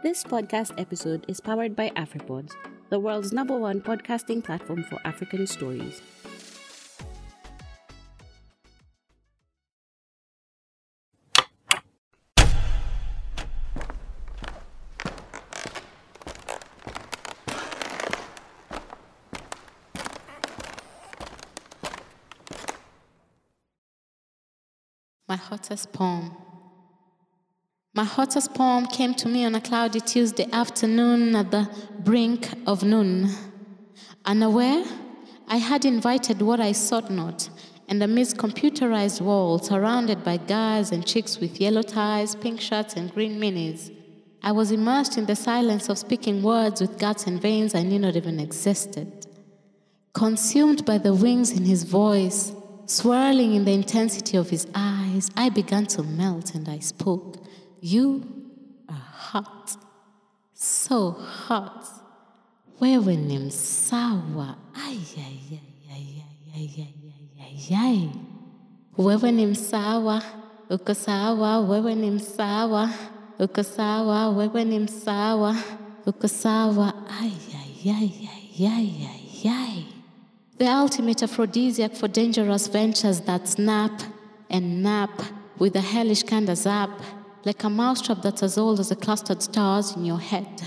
This 0.00 0.22
podcast 0.22 0.80
episode 0.80 1.24
is 1.26 1.40
powered 1.40 1.74
by 1.74 1.90
AfriPods, 1.96 2.52
the 2.88 3.00
world's 3.00 3.32
number 3.32 3.58
one 3.58 3.80
podcasting 3.80 4.44
platform 4.44 4.84
for 4.84 5.00
African 5.04 5.44
stories. 5.44 6.00
My 25.26 25.34
hottest 25.34 25.92
poem. 25.92 26.47
My 27.98 28.04
hottest 28.04 28.54
poem 28.54 28.86
came 28.86 29.12
to 29.14 29.28
me 29.28 29.44
on 29.44 29.56
a 29.56 29.60
cloudy 29.60 29.98
Tuesday 29.98 30.46
afternoon 30.52 31.34
at 31.34 31.50
the 31.50 31.68
brink 31.98 32.48
of 32.64 32.84
noon. 32.84 33.28
Unaware, 34.24 34.84
I 35.48 35.56
had 35.56 35.84
invited 35.84 36.40
what 36.40 36.60
I 36.60 36.70
sought 36.70 37.10
not, 37.10 37.50
and 37.88 38.00
amidst 38.00 38.36
computerized 38.36 39.20
walls, 39.20 39.66
surrounded 39.66 40.22
by 40.22 40.36
guys 40.36 40.92
and 40.92 41.04
chicks 41.04 41.40
with 41.40 41.60
yellow 41.60 41.82
ties, 41.82 42.36
pink 42.36 42.60
shirts, 42.60 42.94
and 42.94 43.12
green 43.12 43.40
minis, 43.40 43.92
I 44.44 44.52
was 44.52 44.70
immersed 44.70 45.18
in 45.18 45.26
the 45.26 45.34
silence 45.34 45.88
of 45.88 45.98
speaking 45.98 46.40
words 46.40 46.80
with 46.80 47.00
guts 47.00 47.26
and 47.26 47.42
veins 47.42 47.74
I 47.74 47.82
knew 47.82 47.98
not 47.98 48.14
even 48.14 48.38
existed. 48.38 49.26
Consumed 50.12 50.84
by 50.84 50.98
the 50.98 51.14
wings 51.14 51.50
in 51.50 51.64
his 51.64 51.82
voice, 51.82 52.52
swirling 52.86 53.56
in 53.56 53.64
the 53.64 53.72
intensity 53.72 54.36
of 54.36 54.50
his 54.50 54.68
eyes, 54.72 55.30
I 55.36 55.48
began 55.48 55.86
to 55.86 56.04
melt 56.04 56.54
and 56.54 56.68
I 56.68 56.78
spoke. 56.78 57.38
You 57.80 58.24
are 58.88 58.94
hot, 58.94 59.76
so 60.54 61.10
hot. 61.10 61.86
Wewe 62.80 63.16
ni 63.16 63.38
msawa. 63.38 64.54
Ay, 64.74 64.98
ay, 65.16 65.38
ay, 65.50 65.60
ay, 65.90 66.22
ay, 66.54 66.70
ay, 66.78 66.94
ay, 67.40 67.70
ay, 67.70 67.76
ay. 67.76 68.08
Wewe 68.96 69.32
ni 69.32 69.46
msawa, 69.46 70.22
uko 70.70 70.94
sawa, 70.94 71.60
wewe 71.60 71.94
ni 71.94 72.10
msawa, 72.10 72.90
uko 73.38 73.62
sawa, 73.62 74.28
wewe 74.28 74.64
ni 74.64 74.78
msawa, 74.78 75.56
uko 76.06 76.28
sawa. 76.28 76.92
Ay, 77.20 77.32
ay, 77.54 77.92
ay, 77.92 78.12
ay, 78.58 78.66
ay, 78.66 79.06
ay, 79.06 79.50
ay. 79.50 79.84
The 80.58 80.66
ultimate 80.68 81.22
aphrodisiac 81.22 81.94
for 81.94 82.08
dangerous 82.08 82.66
ventures 82.66 83.20
that 83.22 83.46
snap 83.48 84.02
and 84.50 84.82
nap 84.82 85.22
with 85.58 85.76
a 85.76 85.80
hellish 85.80 86.24
kind 86.24 86.48
of 86.48 86.58
zap, 86.58 86.90
like 87.44 87.64
a 87.64 87.70
mousetrap 87.70 88.22
that's 88.22 88.42
as 88.42 88.58
old 88.58 88.80
as 88.80 88.88
the 88.88 88.96
clustered 88.96 89.42
stars 89.42 89.96
in 89.96 90.04
your 90.04 90.20
head. 90.20 90.62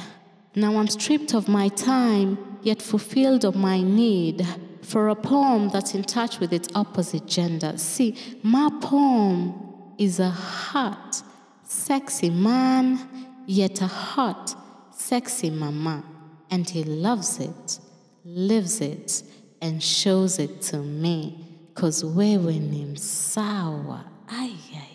Now 0.55 0.77
I'm 0.77 0.87
stripped 0.87 1.33
of 1.33 1.47
my 1.47 1.69
time, 1.69 2.37
yet 2.61 2.81
fulfilled 2.81 3.45
of 3.45 3.55
my 3.55 3.81
need 3.81 4.45
for 4.81 5.09
a 5.09 5.15
poem 5.15 5.69
that's 5.69 5.93
in 5.93 6.03
touch 6.03 6.39
with 6.39 6.51
its 6.51 6.67
opposite 6.75 7.25
gender. 7.25 7.77
See, 7.77 8.17
my 8.43 8.69
poem 8.81 9.53
is 9.97 10.19
a 10.19 10.29
hot, 10.29 11.21
sexy 11.63 12.29
man, 12.29 12.99
yet 13.45 13.81
a 13.81 13.87
hot, 13.87 14.55
sexy 14.93 15.49
mama, 15.49 16.03
and 16.49 16.69
he 16.69 16.83
loves 16.83 17.39
it, 17.39 17.79
lives 18.25 18.81
it, 18.81 19.23
and 19.61 19.81
shows 19.81 20.39
it 20.39 20.61
to 20.63 20.77
me. 20.77 21.47
Ni 21.81 22.85
msawa. 22.85 24.03
Ay, 24.27 24.53
ay, 24.73 24.77
ay, 24.77 24.90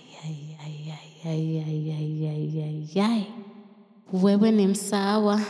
ay, 1.26 1.62
ay, 1.66 1.78
ay, 1.90 2.10
ay, 2.30 2.44
ay, 2.62 3.00
ay. 3.02 3.26
Wewe 4.12 4.52
ni 4.52 4.66
msawa, 4.66 5.40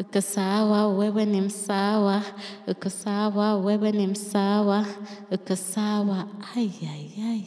uko 0.00 0.20
sawa, 0.20 0.88
wewe 0.88 1.24
ni 1.26 1.40
msawa, 1.40 2.22
uko 2.66 2.90
sawa, 2.90 3.56
wewe 3.56 3.92
ni 3.92 4.06
msawa, 4.06 4.86
uko 5.30 5.56
sawa. 5.56 6.26
Ay, 6.56 6.70
ay, 6.82 7.06
ay, 7.18 7.44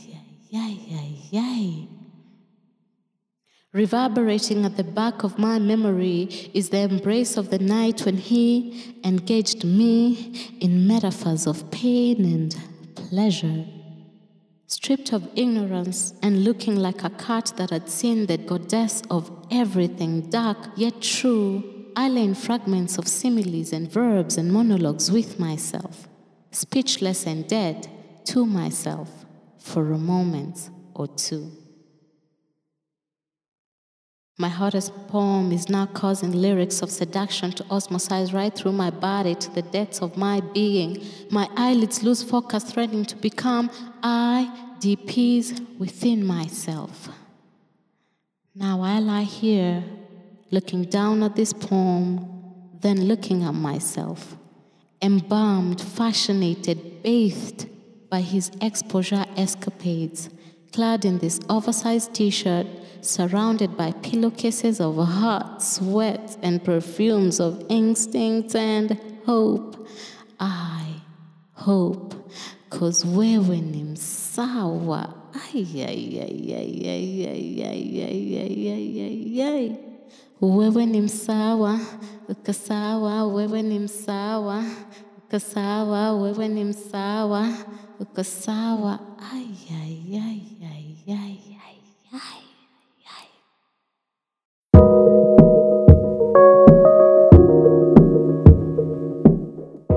ay, 0.54 0.56
ay, 0.56 0.78
ay, 0.96 1.40
ay. 1.40 1.88
Reverberating 3.74 4.66
at 4.66 4.78
the 4.78 4.84
back 4.84 5.24
of 5.24 5.40
my 5.40 5.58
memory 5.60 6.30
is 6.54 6.70
the 6.70 6.78
embrace 6.78 7.38
of 7.38 7.50
the 7.50 7.58
night 7.58 8.06
when 8.06 8.18
he 8.18 8.96
engaged 9.04 9.66
me 9.66 10.32
in 10.60 10.88
metaphors 10.88 11.48
of 11.48 11.70
pain 11.72 12.24
and 12.24 12.56
pleasure. 12.96 13.66
Stripped 14.76 15.14
of 15.14 15.30
ignorance 15.36 16.16
and 16.24 16.44
looking 16.44 16.76
like 16.78 17.04
a 17.04 17.12
cat 17.12 17.54
that 17.58 17.70
had 17.70 17.88
seen 17.88 18.26
the 18.26 18.40
goddess 18.40 19.04
of 19.12 19.30
everything 19.52 20.32
dark 20.32 20.58
yet 20.76 21.00
true, 21.00 21.92
I 21.96 22.10
lay 22.10 22.24
in 22.24 22.34
fragments 22.34 22.98
of 22.98 23.08
similes 23.08 23.72
and 23.72 23.88
verbs 23.88 24.36
and 24.36 24.52
monologues 24.52 25.12
with 25.12 25.40
myself, 25.40 26.08
speechless 26.50 27.28
and 27.28 27.48
dead 27.48 27.88
to 28.26 28.48
myself 28.48 29.10
for 29.60 29.92
a 29.92 30.00
moment 30.00 30.72
or 30.96 31.06
two. 31.06 31.52
My 34.40 34.50
hottest 34.50 34.92
poem 35.10 35.52
is 35.52 35.70
now 35.70 35.86
causing 35.86 36.32
lyrics 36.32 36.82
of 36.82 36.90
seduction 36.90 37.52
to 37.52 37.64
osmosize 37.66 38.34
right 38.34 38.54
through 38.54 38.72
my 38.72 38.90
body 38.90 39.36
to 39.36 39.52
the 39.52 39.62
depths 39.62 40.02
of 40.02 40.18
my 40.18 40.42
being. 40.56 41.06
My 41.30 41.48
eyelids 41.56 42.02
lose 42.02 42.24
focus, 42.24 42.64
threatening 42.64 43.06
to 43.06 43.16
become 43.16 43.70
IDPs 44.84 45.80
within 45.80 46.26
myself. 46.26 47.08
Now 48.54 48.82
I 48.82 49.00
lie 49.00 49.24
here, 49.24 49.82
looking 50.52 50.84
down 50.84 51.24
at 51.24 51.38
this 51.38 51.54
poem, 51.54 52.28
then 52.82 53.06
looking 53.06 53.44
at 53.44 53.54
myself, 53.54 54.36
embalmed, 55.02 55.80
fascinated, 55.80 57.02
bathed 57.02 57.70
by 58.10 58.20
his 58.20 58.52
exposure 58.62 59.26
escapades, 59.38 60.30
clad 60.74 61.06
in 61.06 61.18
this 61.20 61.40
oversized 61.50 62.14
t 62.14 62.30
shirt 62.30 62.68
surrounded 63.00 63.78
by 63.78 63.92
pillowcases 63.92 64.82
of 64.82 64.98
hot 64.98 65.64
sweat 65.64 66.38
and 66.42 66.62
perfumes 66.64 67.40
of 67.40 67.66
instinct 67.70 68.54
and 68.54 69.00
hope. 69.26 69.88
I 70.40 71.02
hope, 71.54 72.30
cause 72.80 73.04
wewe 73.08 73.62
ni 73.62 73.84
msawa 73.84 75.10
ay, 75.54 75.66
wewe 80.42 80.86
ni 80.86 81.02
msawa 81.02 81.80
ukasawa 82.30 83.26
wewe 83.26 83.62
ni 83.62 83.80
msawa 83.80 84.64
ukasawa 85.18 86.14
wewe 86.14 86.48
ni 86.48 86.64
msawa 86.64 87.50
ukasawa 88.00 89.00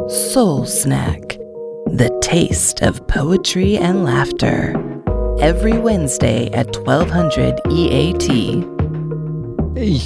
Soul 0.08 0.66
Snack 0.66 1.38
the 1.96 2.10
taste 2.20 2.82
of 2.82 3.06
poetry 3.08 3.78
and 3.78 4.04
laughter. 4.04 4.74
Every 5.40 5.78
Wednesday 5.78 6.50
at 6.52 6.76
1200 6.84 7.62
EAT. 7.70 8.28
Hey, 9.74 10.00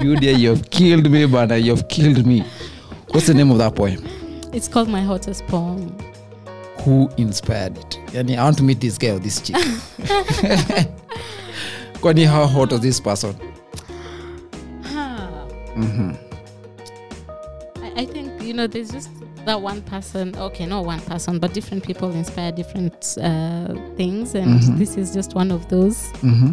you 0.00 0.14
dear, 0.14 0.36
you've 0.36 0.70
killed 0.70 1.10
me, 1.10 1.26
Bana. 1.26 1.56
You've 1.56 1.88
killed 1.88 2.24
me. 2.24 2.44
What's 3.10 3.26
the 3.26 3.34
name 3.34 3.50
of 3.50 3.58
that 3.58 3.74
poem? 3.74 4.06
It's 4.52 4.68
called 4.68 4.88
my 4.88 5.00
hottest 5.00 5.44
poem. 5.48 5.98
Who 6.84 7.10
inspired 7.16 7.76
it? 7.76 7.98
Yani, 8.12 8.38
I 8.38 8.44
want 8.44 8.58
to 8.58 8.62
meet 8.62 8.80
this 8.80 8.96
guy 8.96 9.08
or 9.08 9.18
this 9.18 9.40
chick. 9.40 9.56
Kwani, 11.94 12.24
how 12.24 12.46
hot 12.46 12.70
was 12.70 12.82
this 12.82 13.00
person? 13.00 13.34
Mm-hmm. 14.84 16.12
I, 17.82 18.02
I 18.02 18.04
think 18.06 18.40
you 18.42 18.54
know 18.54 18.68
there's 18.68 18.92
just 18.92 19.08
that 19.44 19.60
one 19.60 19.82
person 19.82 20.36
okay 20.36 20.66
not 20.66 20.84
one 20.84 21.00
person 21.00 21.38
but 21.38 21.52
different 21.52 21.84
people 21.84 22.10
inspire 22.12 22.52
different 22.52 23.16
uh, 23.20 23.74
things 23.96 24.34
and 24.34 24.62
this 24.78 24.96
is 24.96 25.12
just 25.12 25.34
one 25.34 25.50
of 25.50 25.68
those. 25.68 26.12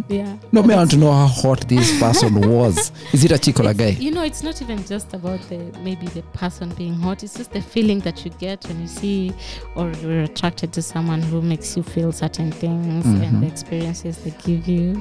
Yeah. 0.09 0.38
No, 0.51 0.63
me, 0.63 0.74
I 0.74 0.77
want 0.77 0.91
to 0.91 0.97
know 0.97 1.12
how 1.12 1.27
hot 1.27 1.68
this 1.68 2.00
person 2.00 2.41
was. 2.50 2.91
Is 3.13 3.24
it 3.24 3.31
a 3.31 3.38
chick 3.38 3.59
or 3.59 3.68
a 3.68 3.74
guy? 3.74 3.89
you 3.89 4.12
know 4.12 4.24
it's 4.24 4.44
not 4.44 4.62
even 4.62 4.83
just 4.86 5.13
about 5.13 5.41
the 5.50 5.57
maybe 5.80 6.07
the 6.07 6.21
person 6.33 6.69
being 6.75 6.94
hot. 6.94 7.24
It's 7.24 7.36
just 7.36 7.51
the 7.51 7.62
feeling 7.62 8.00
that 8.01 8.25
you 8.25 8.31
get 8.31 8.65
when 8.68 8.81
you 8.81 8.88
see 8.88 9.33
or 9.75 9.92
you're 10.01 10.24
attracted 10.24 10.74
to 10.74 10.81
someone 10.81 11.21
who 11.21 11.42
makes 11.42 11.75
you 11.77 11.83
feel 11.83 12.12
certain 12.12 12.51
things 12.51 13.06
and 13.06 13.44
the 13.44 13.47
experiences 13.47 14.18
they 14.24 14.31
give 14.44 14.68
you. 14.68 14.95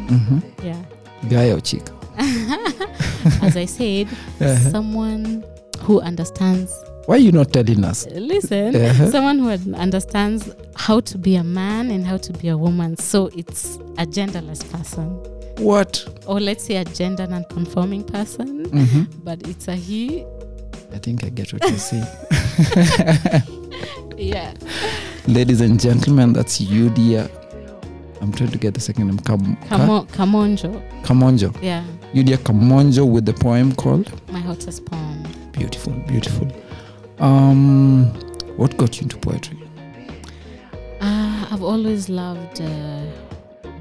Yeah. 0.62 0.82
Guy 1.28 1.50
or 1.50 1.60
chick? 1.60 1.82
as 3.42 3.56
i 3.56 3.64
said 3.64 4.08
someone 4.72 5.44
who 5.80 6.00
understands 6.00 6.72
Why 7.08 7.14
are 7.14 7.18
you 7.20 7.32
not 7.32 7.52
telling 7.54 7.84
us? 7.84 8.06
listen 8.12 8.76
Uh-huh. 8.76 9.10
someone 9.10 9.38
who 9.38 9.48
understands 9.74 10.50
how 10.76 11.00
to 11.00 11.16
be 11.16 11.36
a 11.36 11.42
man 11.44 11.90
and 11.90 12.06
how 12.06 12.18
to 12.18 12.32
be 12.34 12.48
a 12.48 12.56
woman 12.56 12.96
so 12.98 13.28
it's 13.34 13.76
a 13.96 14.04
genderless 14.06 14.62
person 14.70 15.06
What? 15.58 16.04
or 16.26 16.38
let's 16.38 16.64
say 16.64 16.76
a 16.76 16.84
gender 16.84 17.26
non-conforming 17.26 18.04
person, 18.04 18.66
hmm 18.66 19.02
but 19.24 19.48
it's 19.48 19.68
a 19.68 19.74
he. 19.74 20.24
I 20.92 20.98
think 20.98 21.24
I 21.24 21.30
get 21.30 21.50
what 21.52 21.62
you 21.70 21.78
say. 21.78 22.02
Yeah. 24.18 24.52
Ladies 25.28 25.60
and 25.60 25.80
gentlemen, 25.80 26.32
that's 26.32 26.60
Yudia. 26.60 27.30
I'm 28.20 28.32
trying 28.32 28.50
to 28.50 28.58
get 28.58 28.74
the 28.74 28.80
second 28.80 29.06
name. 29.06 29.18
Kam- 29.18 29.56
Kamo- 29.68 30.04
Kamonjo. 30.06 30.82
Kamonjo. 31.02 31.54
Yeah. 31.62 31.84
Yudia 32.12 32.36
Kamonjo 32.36 33.08
with 33.08 33.24
the 33.26 33.32
poem 33.32 33.72
called 33.76 34.10
My 34.32 34.40
hottest 34.40 34.84
poem. 34.86 35.22
Beautiful, 35.52 35.92
beautiful. 36.08 36.48
Um, 37.20 38.06
what 38.56 38.76
got 38.76 38.96
you 38.96 39.02
into 39.04 39.16
poetry? 39.18 39.58
Uh, 41.00 41.46
I've 41.50 41.62
always 41.62 42.08
loved 42.08 42.60
uh, 42.60 43.02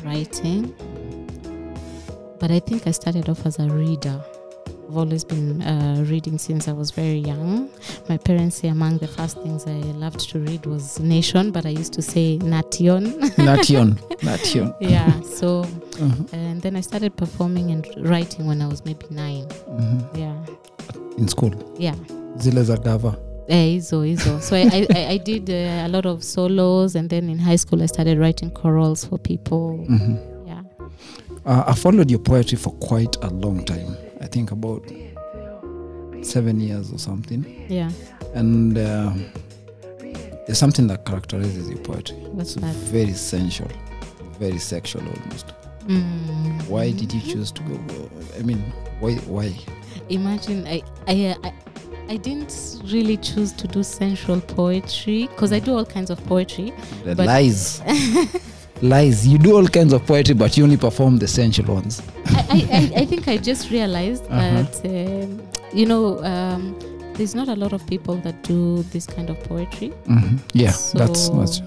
writing, 0.03 0.73
but 2.39 2.51
I 2.51 2.59
think 2.59 2.87
I 2.87 2.91
started 2.91 3.29
off 3.29 3.45
as 3.45 3.59
a 3.59 3.67
reader. 3.69 4.23
I've 4.89 4.95
always 4.97 5.25
been 5.25 5.61
uh, 5.61 6.03
reading 6.07 6.37
since 6.37 6.67
I 6.69 6.71
was 6.71 6.91
very 6.91 7.17
young. 7.17 7.69
My 8.07 8.17
parents 8.17 8.55
say 8.55 8.69
among 8.69 8.99
the 8.99 9.07
first 9.07 9.37
things 9.41 9.67
I 9.67 9.71
loved 9.99 10.21
to 10.29 10.39
read 10.39 10.65
was 10.65 10.97
Nation, 10.99 11.51
but 11.51 11.65
I 11.65 11.69
used 11.69 11.91
to 11.93 12.01
say 12.01 12.37
Nation. 12.37 13.19
Nation. 13.37 13.99
Nation. 14.23 14.73
yeah, 14.79 15.19
so, 15.21 15.61
Uh-huh. 16.01 16.23
and 16.31 16.61
then 16.61 16.75
I 16.77 16.81
started 16.81 17.15
performing 17.17 17.71
and 17.71 17.85
writing 18.09 18.45
when 18.47 18.61
I 18.61 18.67
was 18.67 18.85
maybe 18.85 19.05
nine. 19.09 19.45
Mhm. 19.69 20.17
Yeah, 20.17 21.17
In 21.17 21.27
school. 21.27 21.51
yeah. 21.77 21.95
Zile 22.39 22.63
za 22.63 22.77
gava. 22.77 23.17
Eh, 23.49 23.69
hizo 23.73 24.03
hizo 24.03 24.41
so 24.41 24.55
I, 24.55 24.63
I, 24.95 25.05
I- 25.15 25.19
did 25.19 25.49
uh, 25.49 25.85
a 25.85 25.87
lot 25.87 26.05
of 26.09 26.21
solos 26.23 26.95
and 26.95 27.09
then 27.09 27.29
in 27.29 27.39
high 27.39 27.57
school 27.57 27.81
i 27.81 27.87
started 27.87 28.17
writing 28.19 28.49
chorals 28.51 29.05
for 29.07 29.19
people 29.19 29.85
Mhm. 29.89 30.17
yeah 30.47 30.63
Uh, 31.45 31.63
I 31.71 31.73
followed 31.75 32.11
your 32.11 32.19
poetry 32.23 32.57
for 32.57 32.73
quite 32.73 33.17
a 33.21 33.29
long 33.29 33.63
time. 33.65 33.95
I 34.21 34.27
think 34.27 34.51
about 34.51 34.83
seven 36.21 36.59
years 36.59 36.91
or 36.91 36.99
something. 36.99 37.45
yeah 37.69 37.89
And 38.35 38.77
uh, 38.77 39.13
there's 40.45 40.59
something 40.59 40.87
that 40.87 41.05
characterizes 41.05 41.69
your 41.69 41.79
poetry. 41.79 42.17
what's 42.33 42.55
It's 42.57 42.61
that 42.65 42.75
very 42.91 43.13
sensual, 43.13 43.71
very 44.39 44.59
sexual 44.59 45.03
almost. 45.03 45.53
mm. 45.87 46.67
Why 46.69 46.91
did 46.91 47.13
you 47.13 47.21
choose 47.21 47.53
to 47.53 47.61
go? 47.63 47.79
I 48.39 48.43
mean, 48.43 48.61
why? 48.99 49.15
Why? 49.27 49.53
imagine 50.09 50.67
I, 50.67 50.81
I 51.07 51.35
i 51.43 51.51
i 52.09 52.17
didn't 52.17 52.81
really 52.93 53.17
choose 53.17 53.51
to 53.51 53.67
do 53.67 53.83
sensual 53.83 54.39
poetry 54.41 55.27
because 55.27 55.51
i 55.51 55.59
do 55.59 55.75
all 55.75 55.85
kinds 55.85 56.09
of 56.09 56.23
poetry 56.25 56.71
The 57.03 57.15
But- 57.15 57.25
lies. 57.27 57.81
lies. 58.81 59.25
You 59.27 59.37
do 59.39 59.55
all 59.57 59.67
kinds 59.67 59.91
of 59.93 60.05
poetry, 60.05 60.35
but 60.35 60.55
you 60.55 60.63
only 60.63 60.77
perform 60.77 61.17
the 61.17 61.27
sensual 61.27 61.73
ones. 61.73 61.99
I, 62.27 62.91
I, 62.95 63.01
I, 63.01 63.05
think 63.05 63.27
i 63.27 63.35
just 63.37 63.71
realized 63.71 64.23
Uh-huh. 64.29 64.61
that 64.61 64.85
um, 64.85 65.41
you 65.73 65.85
know 65.87 66.23
um, 66.23 66.75
there's 67.15 67.33
not 67.33 67.47
a 67.47 67.55
lot 67.55 67.73
of 67.73 67.85
people 67.87 68.15
that 68.17 68.43
do 68.43 68.83
this 68.93 69.05
kind 69.07 69.29
of 69.29 69.39
poetry 69.45 69.91
Mhm. 70.05 70.39
Yeah, 70.53 70.71
So- 70.71 70.97
that's 70.99 71.29
that's. 71.29 71.61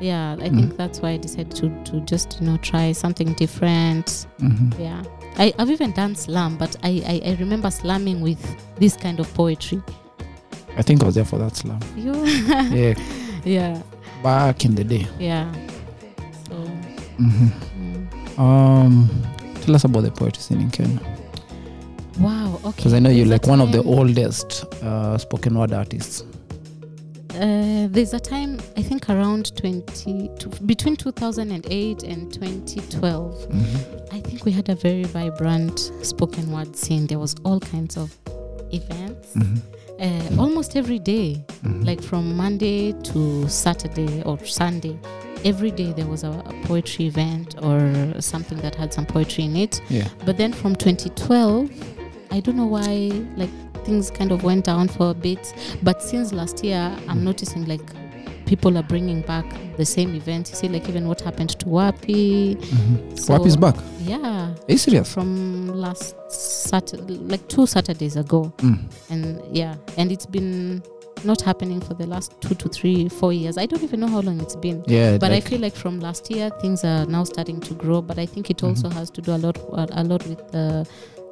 yeah 0.00 0.36
i 0.40 0.48
Mm. 0.48 0.56
think 0.56 0.76
that's 0.76 1.00
why 1.02 1.10
i 1.10 1.16
decided 1.18 1.52
to, 1.60 1.68
to 1.84 2.00
just 2.00 2.38
you 2.40 2.46
know 2.48 2.56
try 2.58 2.92
something 2.92 3.32
different 3.34 4.26
mhm. 4.40 4.72
Yeah. 4.78 5.02
I, 5.38 5.52
I've 5.58 5.70
even 5.70 5.92
done 5.92 6.14
slam, 6.14 6.56
but 6.56 6.76
I, 6.82 7.02
I, 7.24 7.30
I 7.32 7.36
remember 7.38 7.70
slamming 7.70 8.20
with 8.20 8.38
this 8.76 8.96
kind 8.96 9.20
of 9.20 9.32
poetry. 9.34 9.82
I 10.76 10.82
think 10.82 11.02
I 11.02 11.06
was 11.06 11.14
there 11.14 11.24
for 11.24 11.38
that 11.38 11.56
slam. 11.56 11.80
You 11.96 12.14
Yeah, 12.74 12.94
yeah. 13.44 13.82
back 14.22 14.64
in 14.64 14.74
the 14.74 14.84
day. 14.84 15.06
Yeah. 15.18 15.52
So 16.48 16.54
Mhm. 17.18 17.50
mm. 18.38 18.38
Um, 18.38 19.08
tell 19.62 19.74
us 19.74 19.84
about 19.84 20.02
the 20.02 20.10
poetry 20.10 20.42
scene 20.42 20.60
in 20.60 20.70
Kenya, 20.70 21.00
wow, 22.18 22.60
okay. 22.64 22.76
because 22.76 22.92
I 22.92 22.98
know 22.98 23.08
you're 23.08 23.24
like 23.26 23.46
one 23.46 23.60
of 23.62 23.72
the 23.72 23.82
oldest 23.82 24.64
uh, 24.82 25.16
spoken 25.18 25.58
word 25.58 25.72
artists. 25.72 26.22
Uh, 27.36 27.86
there's 27.90 28.14
a 28.14 28.20
time 28.20 28.58
I 28.78 28.82
think 28.82 29.10
around 29.10 29.54
20 29.56 30.30
to, 30.38 30.48
between 30.64 30.96
2008 30.96 32.02
and 32.02 32.32
2012. 32.32 33.48
Mhm. 33.50 34.12
I 34.12 34.20
think 34.20 34.44
we 34.46 34.52
had 34.52 34.68
a 34.70 34.74
very 34.74 35.04
vibrant 35.04 35.92
spoken 36.02 36.50
word 36.50 36.74
scene. 36.76 37.06
There 37.06 37.18
was 37.18 37.34
all 37.44 37.60
kinds 37.60 37.96
of 37.98 38.16
events 38.72 39.34
Mhm. 39.34 39.58
uh, 40.00 40.40
almost 40.42 40.76
every 40.76 40.98
day. 40.98 41.44
Mhm. 41.62 41.84
like 41.86 42.00
from 42.02 42.36
Monday 42.36 42.92
to 43.10 43.46
Saturday 43.48 44.22
or 44.22 44.38
Sunday. 44.46 44.96
Every 45.44 45.70
day 45.70 45.92
there 45.92 46.06
was 46.06 46.22
a, 46.24 46.30
a 46.30 46.54
poetry 46.66 47.06
event 47.06 47.54
or 47.62 47.80
something 48.20 48.58
that 48.62 48.74
had 48.74 48.92
some 48.94 49.04
poetry 49.06 49.44
in 49.44 49.56
it. 49.56 49.80
yeah, 49.90 50.08
But 50.24 50.36
then 50.38 50.52
from 50.52 50.74
2012, 50.74 51.68
I 52.30 52.40
don't 52.40 52.56
know 52.56 52.66
why, 52.66 53.10
like 53.36 53.50
things 53.86 54.10
kind 54.10 54.32
of 54.32 54.42
went 54.42 54.64
down 54.66 54.88
for 54.88 55.10
a 55.10 55.14
bit. 55.14 55.54
But 55.82 56.02
since 56.02 56.32
last 56.32 56.64
year, 56.64 56.92
I'm 57.08 57.22
noticing 57.24 57.64
like 57.66 57.80
people 58.46 58.76
are 58.78 58.82
bringing 58.82 59.22
back 59.22 59.44
the 59.76 59.84
same 59.84 60.14
event. 60.14 60.48
You 60.50 60.56
see, 60.56 60.68
like 60.68 60.88
even 60.88 61.08
what 61.08 61.20
happened 61.20 61.50
to 61.60 61.66
Wapi. 61.66 62.56
Mhm. 62.56 63.18
So- 63.18 63.32
WAP 63.34 63.46
is 63.46 63.56
back. 63.56 63.76
Yeah, 64.04 64.54
Are 64.68 64.76
serious? 64.78 65.12
from 65.12 65.68
last 65.68 66.14
Saturday, 66.30 67.18
like 67.32 67.46
two 67.48 67.66
Saturdays 67.66 68.16
ago 68.16 68.52
Mm. 68.58 68.78
and 69.10 69.40
yeah 69.52 69.74
and 69.96 70.12
it's 70.12 70.26
been 70.26 70.82
not 71.24 71.40
happening 71.40 71.80
for 71.80 71.94
the 71.94 72.06
last 72.06 72.32
two 72.40 72.54
to 72.54 72.68
three 72.68 73.08
four 73.08 73.32
years 73.32 73.56
i 73.58 73.64
don't 73.66 73.82
even 73.82 73.98
know 74.00 74.06
how 74.06 74.20
long 74.20 74.38
it's 74.40 74.54
been 74.56 74.84
Yeah, 74.86 75.16
but 75.18 75.30
like, 75.32 75.44
i 75.44 75.48
feel 75.48 75.60
like 75.60 75.74
from 75.74 75.98
last 75.98 76.30
year 76.30 76.50
things 76.60 76.84
are 76.84 77.06
now 77.06 77.24
starting 77.24 77.58
to 77.60 77.74
grow 77.74 78.00
but 78.02 78.18
i 78.18 78.26
think 78.26 78.50
it 78.50 78.58
Mm-hmm. 78.58 78.66
also 78.66 78.88
has 78.90 79.10
to 79.10 79.20
do 79.22 79.32
a 79.34 79.38
lot 79.46 79.56
a 80.02 80.04
lot 80.04 80.22
with 80.28 80.42
the 80.52 80.86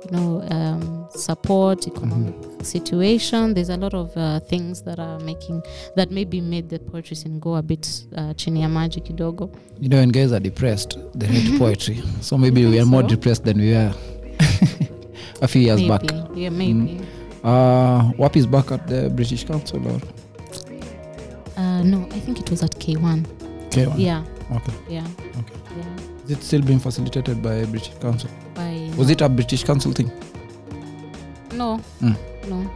you 0.04 0.10
know 0.10 0.42
um, 0.50 1.06
support 1.10 1.86
economic 1.86 2.34
Mm-hmm. 2.34 2.62
situation. 2.64 3.52
There's 3.54 3.68
a 3.68 3.76
lot 3.76 3.92
of 3.94 4.16
uh, 4.16 4.40
things 4.40 4.82
that 4.82 4.98
are 4.98 5.18
making 5.20 5.62
that 5.96 6.10
maybe 6.10 6.40
made 6.40 6.70
the 6.70 6.78
poetry 6.78 7.14
scene 7.16 7.38
go 7.38 7.56
a 7.56 7.62
bit 7.62 7.86
uh, 8.16 8.32
chini 8.34 8.62
ya 8.62 8.68
maji 8.68 9.00
kidogo. 9.00 9.50
You 9.80 9.88
know, 9.90 9.98
when 9.98 10.08
guys 10.10 10.32
are 10.32 10.40
depressed, 10.40 10.98
they 11.14 11.26
write 11.26 11.58
poetry. 11.58 12.02
So 12.22 12.38
maybe 12.38 12.64
we 12.66 12.78
are 12.80 12.86
more 12.86 13.02
depressed 13.02 13.44
than 13.44 13.58
we 13.60 13.72
were 13.72 13.92
a 15.42 15.48
few 15.48 15.60
years 15.62 15.80
maybe. 15.80 15.88
back. 15.88 16.02
yeah 16.34 16.50
maybe. 16.50 17.00
Uh, 17.44 18.12
WAP 18.16 18.36
is 18.36 18.46
back 18.46 18.72
at 18.72 18.86
the 18.88 19.10
British 19.10 19.44
Council 19.44 19.86
or? 19.86 20.00
Uh, 21.56 21.82
no 21.82 22.06
i 22.12 22.18
think 22.20 22.40
it 22.40 22.50
was 22.50 22.62
at 22.62 22.72
k1 22.80 23.24
okay, 23.66 23.86
yeah. 23.96 24.24
Okay. 24.52 24.72
yeah. 24.88 25.06
Okay. 25.38 25.54
yeah. 25.78 26.24
Is 26.24 26.30
it 26.30 26.42
still 26.42 26.62
being 26.62 26.78
facilitated 26.80 27.42
by 27.42 27.64
British 27.66 27.94
Council? 28.00 28.30
by 28.54 28.63
Was 28.96 29.10
it 29.10 29.20
a 29.20 29.28
British 29.28 29.64
Council 29.64 29.92
thing? 29.92 30.10
No, 31.52 31.80
Mm. 32.00 32.16
no. 32.48 32.70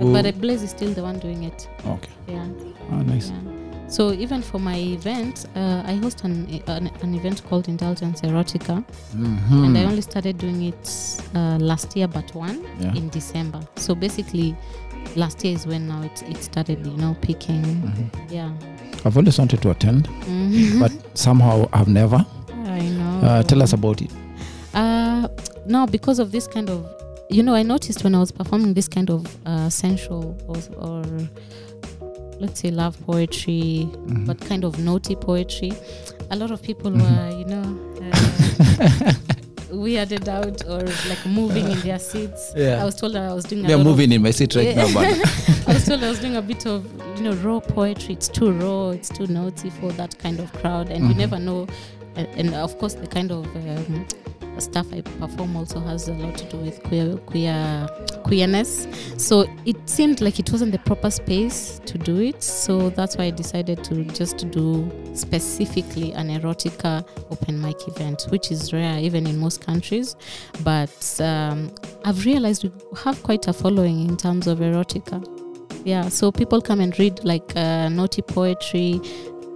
Oh. 0.00 0.12
But 0.12 0.40
Blaze 0.40 0.62
is 0.62 0.70
still 0.70 0.92
the 0.94 1.02
one 1.02 1.18
doing 1.18 1.44
it. 1.44 1.68
Okay. 1.86 2.10
Yeah. 2.28 2.46
Oh, 2.90 2.96
nice. 3.02 3.30
yeah. 3.30 3.88
So 3.88 4.10
even 4.12 4.40
for 4.40 4.58
my 4.58 4.76
event, 4.78 5.46
uh, 5.54 5.82
I 5.84 5.96
host 5.96 6.24
an, 6.24 6.46
an 6.66 6.90
an 7.02 7.14
event 7.14 7.42
called 7.48 7.68
Indulgence 7.68 8.22
Erotica, 8.22 8.82
Mhm. 9.14 9.64
and 9.66 9.76
I 9.78 9.84
only 9.84 10.00
started 10.00 10.38
doing 10.38 10.62
it 10.62 11.20
uh, 11.34 11.58
last 11.60 11.94
year, 11.94 12.08
but 12.08 12.34
one 12.34 12.64
Yeah. 12.80 12.94
in 12.94 13.10
December. 13.10 13.60
So 13.76 13.94
basically, 13.94 14.56
last 15.14 15.44
year 15.44 15.54
is 15.54 15.66
when 15.66 15.88
now 15.88 16.02
it 16.02 16.22
it 16.26 16.42
started, 16.42 16.86
you 16.86 16.96
know, 16.96 17.14
picking. 17.20 17.62
Mhm. 17.62 18.10
Yeah. 18.30 18.50
I've 19.04 19.16
always 19.18 19.38
wanted 19.38 19.60
to 19.60 19.70
attend, 19.70 20.08
Mhm. 20.26 20.80
but 20.80 20.92
somehow 21.14 21.68
I've 21.74 21.88
never. 21.88 22.24
I 22.64 22.80
know. 22.88 23.20
Uh, 23.28 23.42
tell 23.42 23.60
us 23.62 23.74
about 23.74 24.00
it. 24.00 24.10
Uh, 24.72 25.28
no, 25.66 25.86
because 25.86 26.18
of 26.18 26.32
this 26.32 26.46
kind 26.46 26.68
of, 26.70 26.86
you 27.30 27.42
know, 27.42 27.54
I 27.54 27.62
noticed 27.62 28.04
when 28.04 28.14
I 28.14 28.18
was 28.18 28.32
performing 28.32 28.74
this 28.74 28.88
kind 28.88 29.10
of 29.10 29.26
uh, 29.46 29.70
sensual 29.70 30.36
or, 30.48 30.56
or 30.78 31.02
let's 32.40 32.60
say 32.60 32.70
love 32.70 32.96
poetry, 33.06 33.88
Mhm. 33.90 34.26
but 34.26 34.40
kind 34.40 34.64
of 34.64 34.78
naughty 34.78 35.14
poetry, 35.14 35.72
a 36.30 36.36
lot 36.36 36.50
of 36.50 36.62
people 36.62 36.90
Mhm. 36.90 37.00
were, 37.02 37.38
you 37.38 37.44
know, 37.44 37.78
uh, 38.02 39.12
weirded 39.72 40.28
out 40.28 40.64
or 40.66 40.80
like 41.08 41.24
moving 41.26 41.70
in 41.70 41.80
their 41.80 41.98
seats. 41.98 42.52
Yeah. 42.56 42.82
I 42.82 42.84
was 42.84 42.94
told 42.94 43.16
I 43.16 43.32
was 43.32 43.44
doing 43.44 43.64
a 43.70 43.78
moving 43.78 44.10
of- 44.10 44.16
in 44.16 44.22
my 44.22 44.30
seat 44.30 44.54
right 44.54 44.66
Yeah. 44.68 44.86
now, 44.86 44.92
but 44.92 45.06
I 45.68 45.72
was 45.74 45.86
told 45.86 46.02
I 46.04 46.10
was 46.10 46.18
doing 46.18 46.36
a 46.36 46.42
bit 46.42 46.66
of 46.66 46.84
you 47.16 47.22
know 47.24 47.32
raw 47.36 47.60
poetry. 47.60 48.14
It's 48.14 48.28
too 48.28 48.52
raw. 48.52 48.90
It's 48.90 49.08
too 49.08 49.26
naughty 49.28 49.70
for 49.70 49.90
that 49.92 50.18
kind 50.18 50.40
of 50.40 50.52
crowd, 50.52 50.90
and 50.90 51.08
you 51.08 51.14
Mhm. 51.14 51.18
never 51.18 51.38
know. 51.38 51.66
And, 52.16 52.28
and 52.36 52.54
of 52.54 52.76
course, 52.78 52.94
the 52.94 53.06
kind 53.06 53.30
of 53.30 53.46
um, 53.56 54.06
stuff 54.60 54.86
I 54.92 55.00
perform 55.00 55.56
also 55.56 55.80
has 55.80 56.08
a 56.08 56.14
lot 56.14 56.36
to 56.38 56.44
do 56.50 56.56
with 56.58 56.82
queer, 56.82 57.16
queer 57.26 57.88
queerness. 58.22 58.86
So 59.18 59.46
it 59.64 59.76
seemed 59.88 60.20
like 60.20 60.38
it 60.38 60.50
wasn't 60.50 60.72
the 60.72 60.78
proper 60.78 61.10
space 61.10 61.80
to 61.86 61.98
do 61.98 62.20
it. 62.20 62.42
So 62.42 62.90
that's 62.90 63.16
why 63.16 63.24
I 63.24 63.30
decided 63.30 63.84
to 63.84 64.04
just 64.04 64.50
do 64.50 64.90
specifically 65.14 66.12
an 66.12 66.28
erotica 66.28 67.06
open 67.30 67.60
mic 67.60 67.76
event, 67.88 68.26
which 68.30 68.50
is 68.50 68.72
rare 68.72 68.98
even 68.98 69.26
in 69.26 69.38
most 69.38 69.60
countries. 69.60 70.16
But 70.62 71.20
um, 71.20 71.74
I've 72.04 72.24
realized 72.24 72.64
we 72.64 72.70
have 72.98 73.22
quite 73.22 73.48
a 73.48 73.52
following 73.52 74.08
in 74.08 74.16
terms 74.16 74.46
of 74.46 74.58
erotica. 74.58 75.26
Yeah, 75.84 76.08
so 76.08 76.30
people 76.30 76.60
come 76.60 76.80
and 76.80 76.96
read 76.98 77.24
like 77.24 77.56
uh, 77.56 77.88
naughty 77.88 78.22
poetry, 78.22 79.00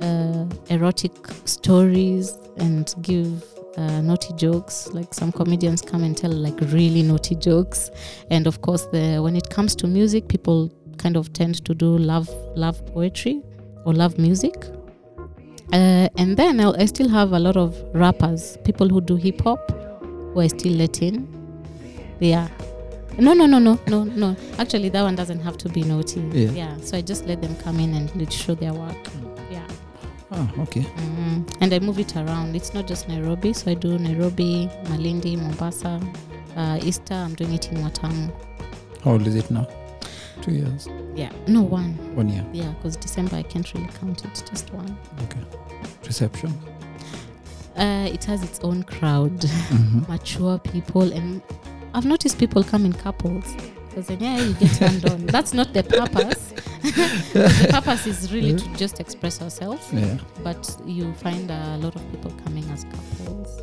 uh, 0.03 0.45
erotic 0.71 1.13
stories, 1.45 2.37
and 2.57 2.93
give 3.01 3.45
uh, 3.77 4.01
naughty 4.01 4.33
jokes. 4.35 4.89
Like 4.93 5.15
some 5.15 5.33
comedians 5.33 5.83
come 5.83 6.03
and 6.03 6.17
tell 6.17 6.31
like 6.33 6.59
really 6.73 7.03
naughty 7.03 7.35
jokes, 7.35 7.91
and 8.31 8.47
of 8.47 8.61
course, 8.63 8.87
the 8.87 9.21
when 9.21 9.37
it 9.37 9.51
comes 9.51 9.77
to 9.77 9.87
music, 9.87 10.29
people 10.29 10.73
kind 10.99 11.17
of 11.17 11.33
tend 11.33 11.65
to 11.65 11.75
do 11.75 11.99
love 11.99 12.29
love 12.57 12.85
poetry 12.87 13.43
or 13.85 13.93
love 13.95 14.19
music. 14.19 14.67
Uh, 15.73 16.09
and 16.17 16.37
then 16.37 16.61
I'll, 16.61 16.81
I 16.81 16.87
still 16.87 17.09
have 17.09 17.33
a 17.33 17.39
lot 17.41 17.57
of 17.57 17.77
rappers, 17.93 18.57
people 18.65 18.89
who 18.89 19.01
do 19.01 19.17
hip 19.17 19.41
hop, 19.41 19.71
who 20.33 20.41
I 20.41 20.47
still 20.47 20.73
let 20.75 21.03
in. 21.03 21.27
Yeah. 22.21 22.49
No, 23.19 23.33
no, 23.33 23.47
no, 23.47 23.59
no, 23.59 23.79
no, 23.89 24.05
no. 24.05 24.37
Actually, 24.59 24.91
that 24.91 25.03
one 25.03 25.17
doesn't 25.17 25.41
have 25.41 25.57
to 25.59 25.69
be 25.69 25.83
naughty. 25.83 26.21
Yeah. 26.33 26.77
So 26.83 26.99
I 26.99 27.01
just 27.01 27.27
let 27.27 27.43
them 27.43 27.57
come 27.57 27.81
in 27.81 27.95
and 27.95 28.15
let 28.15 28.33
show 28.33 28.55
their 28.55 28.75
work. 28.75 28.97
Ah, 30.33 30.51
okay. 30.59 30.81
Mm. 30.83 31.57
And 31.61 31.73
I 31.73 31.79
move 31.79 31.99
it 31.99 32.17
around. 32.17 32.57
It's 32.57 32.75
not 32.75 32.87
just 32.87 33.09
Nairobi. 33.09 33.53
So 33.53 33.71
I 33.71 33.75
do 33.75 33.99
Nairobi, 33.99 34.69
Malindi, 34.85 35.37
Mombasa, 35.41 36.01
uh, 36.57 36.79
Easter. 36.83 37.15
I'm 37.15 37.35
doing 37.35 37.55
it 37.55 37.71
in 37.71 37.79
Watamu. 37.79 38.33
How 39.05 39.13
old 39.13 39.27
is 39.27 39.37
it 39.37 39.51
now? 39.51 39.67
Two 40.43 40.53
years. 40.53 40.89
Yeah. 41.15 41.31
No, 41.47 41.63
one. 41.63 41.95
One 42.17 42.29
year. 42.29 42.45
Yeah, 42.53 42.71
because 42.73 42.97
December 42.97 43.37
I 43.37 43.43
can't 43.43 43.73
really 43.75 43.89
count 44.01 44.25
it. 44.25 44.43
Just 44.51 44.73
one. 44.73 44.97
Okay. 45.25 45.41
Reception. 46.05 46.53
Uh, 47.77 48.09
it 48.13 48.25
has 48.25 48.43
its 48.43 48.59
own 48.61 48.83
crowd, 48.85 49.39
Mhm. 49.39 50.09
mature 50.09 50.59
people, 50.59 51.13
and 51.13 51.43
I've 51.95 52.07
noticed 52.07 52.39
people 52.39 52.65
come 52.65 52.85
in 52.87 52.93
couples. 52.95 53.45
Because 53.89 54.09
then, 54.09 54.21
yeah, 54.21 54.39
you 54.41 54.55
get 54.55 54.73
turned 54.75 55.09
on. 55.11 55.27
That's 55.27 55.53
not 55.55 55.73
the 55.73 55.83
purpose. 55.83 56.53
The 56.95 57.69
purpose 57.71 58.07
is 58.07 58.33
really 58.33 58.55
to 58.55 58.77
just 58.77 59.01
express 59.01 59.41
ourselves. 59.43 59.87
Yeah. 59.93 60.19
but 60.43 60.77
you 60.87 61.13
find 61.15 61.51
a 61.51 61.77
lot 61.79 61.95
of 61.97 62.03
people 62.13 62.31
coming 62.45 62.65
as 62.71 62.85
couples. 62.85 63.63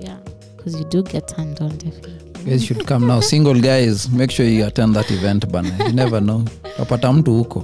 Yeah, 0.00 0.18
because 0.56 0.74
you 0.78 0.84
do 0.84 1.02
get 1.02 1.28
turned 1.28 1.60
on 1.60 1.76
definitely. 1.78 2.18
You 2.44 2.50
guys 2.50 2.64
should 2.64 2.86
come 2.86 3.06
now. 3.06 3.20
Single 3.20 3.60
guys, 3.60 4.10
make 4.10 4.30
sure 4.30 4.46
you 4.46 4.66
attend 4.66 4.96
that 4.96 5.10
event 5.10 5.50
bana. 5.52 5.70
You 5.86 5.92
never 5.92 6.20
know. 6.20 6.44
Kapata 6.76 7.12
mtu 7.12 7.38
huko. 7.38 7.60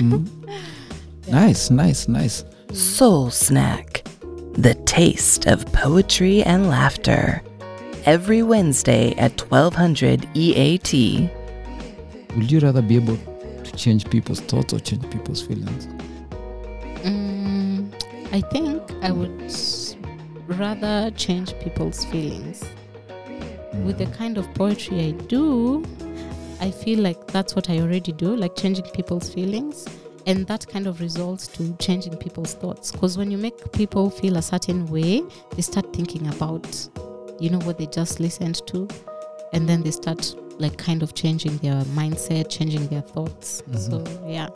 Mm. 0.00 0.26
Nice, 1.28 1.70
nice, 1.70 2.08
nice. 2.08 2.44
Soul 2.72 3.30
Snack, 3.30 4.02
the 4.52 4.74
taste 4.74 5.46
of 5.46 5.64
poetry 5.72 6.42
and 6.42 6.68
laughter. 6.68 7.42
Every 8.04 8.42
Wednesday 8.42 9.14
at 9.18 9.40
1200 9.50 10.28
EAT. 10.34 11.30
Would 12.36 12.50
you 12.50 12.60
rather 12.60 12.82
be 12.82 12.96
able 12.96 13.16
to 13.16 13.37
change 13.78 14.10
people's 14.10 14.40
thoughts 14.40 14.74
or 14.74 14.80
change 14.80 15.08
people's 15.10 15.40
feelings? 15.40 15.86
Mm, 17.04 17.90
I 18.32 18.40
think 18.40 18.82
I 19.02 19.12
would 19.12 19.52
rather 20.48 21.10
change 21.12 21.58
people's 21.60 22.04
feelings. 22.06 22.64
With 23.84 23.98
the 23.98 24.06
kind 24.06 24.36
of 24.36 24.52
poetry 24.54 25.06
I 25.06 25.10
do, 25.12 25.84
I 26.60 26.72
feel 26.72 26.98
like 26.98 27.28
that's 27.28 27.54
what 27.54 27.70
I 27.70 27.78
already 27.78 28.12
do, 28.12 28.34
like 28.34 28.56
changing 28.56 28.86
people's 28.86 29.32
feelings. 29.32 29.86
And 30.26 30.46
that 30.48 30.66
kind 30.66 30.86
of 30.86 31.00
results 31.00 31.46
to 31.48 31.74
changing 31.78 32.16
people's 32.16 32.54
thoughts. 32.54 32.90
Because 32.92 33.16
when 33.16 33.30
you 33.30 33.38
make 33.38 33.72
people 33.72 34.10
feel 34.10 34.36
a 34.36 34.42
certain 34.42 34.86
way, 34.86 35.22
they 35.54 35.62
start 35.62 35.92
thinking 35.94 36.26
about, 36.26 36.66
you 37.40 37.48
know, 37.48 37.60
what 37.60 37.78
they 37.78 37.86
just 37.86 38.20
listened 38.20 38.66
to. 38.66 38.88
And 39.54 39.66
then 39.68 39.82
they 39.82 39.92
start 39.92 40.34
like 40.58 40.76
kind 40.76 41.02
of 41.02 41.14
changing 41.14 41.56
their 41.58 41.82
mindset, 41.94 42.48
changing 42.50 42.86
their 42.88 43.02
thoughts. 43.02 43.62
So 43.76 44.02
yeah, 44.26 44.48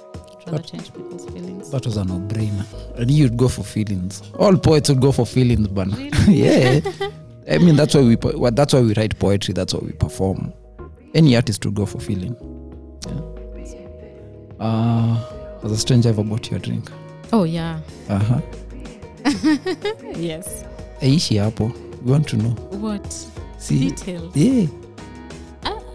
rather 0.46 0.58
But- 0.58 0.66
change 0.66 0.92
people's 0.92 1.24
feelings. 1.26 1.70
That 1.70 1.86
was 1.86 1.96
a 1.96 2.04
no-brainer. 2.04 2.66
And 2.98 3.10
you'd 3.10 3.36
go 3.36 3.48
for 3.48 3.62
feelings. 3.62 4.22
All 4.38 4.56
poets 4.56 4.88
would 4.88 5.00
go 5.00 5.12
for 5.12 5.24
feelings, 5.26 5.68
bana. 5.68 5.96
yeah. 6.28 6.80
I 7.50 7.58
mean, 7.58 7.76
that's 7.76 7.94
why 7.94 8.02
we 8.02 8.16
po- 8.16 8.50
that's 8.50 8.72
why 8.74 8.80
we 8.80 8.94
write 8.94 9.18
poetry. 9.18 9.54
That's 9.54 9.74
why 9.74 9.80
we 9.80 9.92
perform. 9.92 10.52
Any 11.14 11.36
artist 11.36 11.64
would 11.64 11.74
go 11.74 11.86
for 11.86 12.00
feeling. 12.00 12.34
Yeah. 13.06 13.20
Uh, 14.60 15.16
has 15.62 15.72
a 15.72 15.76
stranger 15.76 16.08
ever 16.10 16.22
bought 16.22 16.50
you 16.50 16.56
a 16.56 16.60
drink? 16.60 16.90
Oh 17.32 17.44
yeah. 17.44 17.80
Uh 18.08 18.18
huh. 18.18 18.40
Yes. 20.16 20.64
Aishi 21.00 21.36
hapo. 21.38 21.72
We 22.02 22.10
want 22.12 22.28
to 22.28 22.36
know. 22.36 22.50
What 22.78 23.12
See. 23.58 23.88
details? 23.90 24.34
Yeah. 24.36 24.66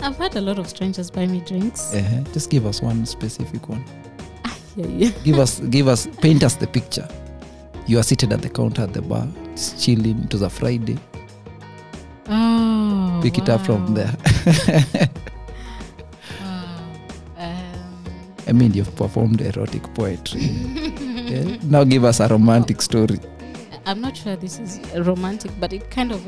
I've 0.01 0.17
had 0.17 0.35
a 0.35 0.41
lot 0.41 0.59
of 0.59 0.67
strangers 0.67 1.09
buy 1.09 1.25
me 1.25 1.41
drinks. 1.41 1.93
Uh-huh. 1.93 2.21
Just 2.33 2.49
give 2.49 2.65
us 2.65 2.81
one 2.81 3.05
specific 3.05 3.67
one. 3.67 3.83
Yeah, 4.75 4.85
yeah. 4.87 5.09
Give 5.23 5.39
us, 5.39 5.59
give 5.59 5.87
us, 5.87 6.05
paint 6.21 6.43
us 6.43 6.53
the 6.53 6.67
picture. 6.67 7.07
You 7.87 7.97
are 7.97 8.03
seated 8.03 8.31
at 8.31 8.43
the 8.43 8.49
counter 8.49 8.83
at 8.83 8.93
the 8.93 9.01
bar, 9.01 9.27
just 9.55 9.83
chilling. 9.83 10.23
It 10.25 10.33
was 10.33 10.43
a 10.43 10.49
Friday. 10.51 10.99
Oh. 12.27 13.19
Pick 13.23 13.39
it 13.39 13.49
up 13.49 13.65
from 13.65 13.93
there. 13.95 14.13
Wow. 16.39 16.77
Um, 17.37 18.05
I 18.47 18.51
mean, 18.51 18.73
you've 18.73 18.95
performed 18.95 19.41
erotic 19.41 19.81
poetry. 19.95 20.41
yeah? 20.41 21.57
Now 21.63 21.83
give 21.83 22.03
us 22.03 22.19
a 22.19 22.27
romantic 22.27 22.81
story. 22.83 23.19
I'm 23.87 23.99
not 24.01 24.15
sure 24.15 24.35
this 24.35 24.59
is 24.59 24.79
romantic, 25.07 25.51
but 25.59 25.73
it 25.73 25.89
kind 25.89 26.11
of 26.11 26.21